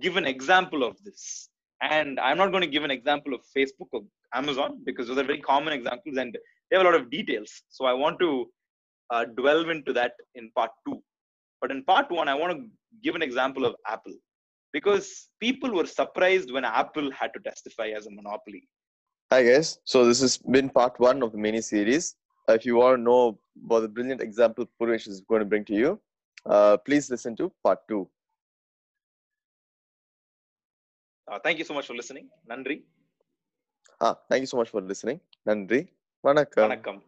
give 0.00 0.16
an 0.16 0.26
example 0.26 0.84
of 0.84 0.96
this. 1.04 1.48
And 1.82 2.20
I'm 2.20 2.36
not 2.36 2.50
going 2.50 2.62
to 2.62 2.68
give 2.68 2.84
an 2.84 2.90
example 2.90 3.34
of 3.34 3.40
Facebook 3.56 3.88
or 3.92 4.02
Amazon 4.34 4.80
because 4.84 5.08
those 5.08 5.18
are 5.18 5.24
very 5.24 5.40
common 5.40 5.72
examples 5.72 6.16
and 6.18 6.36
they 6.70 6.76
have 6.76 6.86
a 6.86 6.90
lot 6.90 7.00
of 7.00 7.10
details. 7.10 7.50
So 7.68 7.86
I 7.86 7.92
want 7.92 8.20
to 8.20 8.50
uh, 9.10 9.24
delve 9.36 9.70
into 9.70 9.92
that 9.94 10.12
in 10.34 10.50
part 10.54 10.70
two. 10.86 11.02
But 11.60 11.70
in 11.70 11.84
part 11.84 12.10
one, 12.10 12.28
I 12.28 12.34
want 12.34 12.56
to 12.56 12.66
give 13.02 13.14
an 13.14 13.22
example 13.22 13.64
of 13.64 13.74
Apple 13.86 14.14
because 14.72 15.28
people 15.40 15.74
were 15.74 15.86
surprised 15.86 16.52
when 16.52 16.64
Apple 16.64 17.10
had 17.10 17.32
to 17.34 17.40
testify 17.40 17.88
as 17.88 18.06
a 18.06 18.10
monopoly. 18.10 18.68
Hi 19.32 19.42
guys. 19.44 19.78
So 19.84 20.04
this 20.04 20.20
has 20.20 20.38
been 20.38 20.68
part 20.68 20.98
one 20.98 21.22
of 21.22 21.32
the 21.32 21.38
mini 21.38 21.60
series. 21.60 22.16
Uh, 22.48 22.54
if 22.54 22.66
you 22.66 22.76
want 22.76 22.98
to 22.98 23.02
know 23.02 23.38
about 23.64 23.80
the 23.82 23.88
brilliant 23.88 24.20
example 24.20 24.68
Purvesh 24.80 25.06
is 25.06 25.20
going 25.20 25.40
to 25.40 25.44
bring 25.44 25.64
to 25.66 25.74
you, 25.74 26.00
uh, 26.46 26.76
please 26.78 27.10
listen 27.10 27.36
to 27.36 27.52
part 27.62 27.78
two. 27.88 28.08
Uh, 31.30 31.38
thank 31.38 31.58
you 31.58 31.64
so 31.64 31.74
much 31.74 31.86
for 31.86 31.94
listening. 31.94 32.28
Nandri. 32.50 32.82
Ah, 34.02 34.18
thank 34.28 34.42
you 34.42 34.50
so 34.50 34.56
much 34.56 34.70
for 34.70 34.82
listening. 34.82 35.20
Nandri. 35.46 35.86
Vanakkam. 36.26 36.66
Vanakkam. 36.66 36.98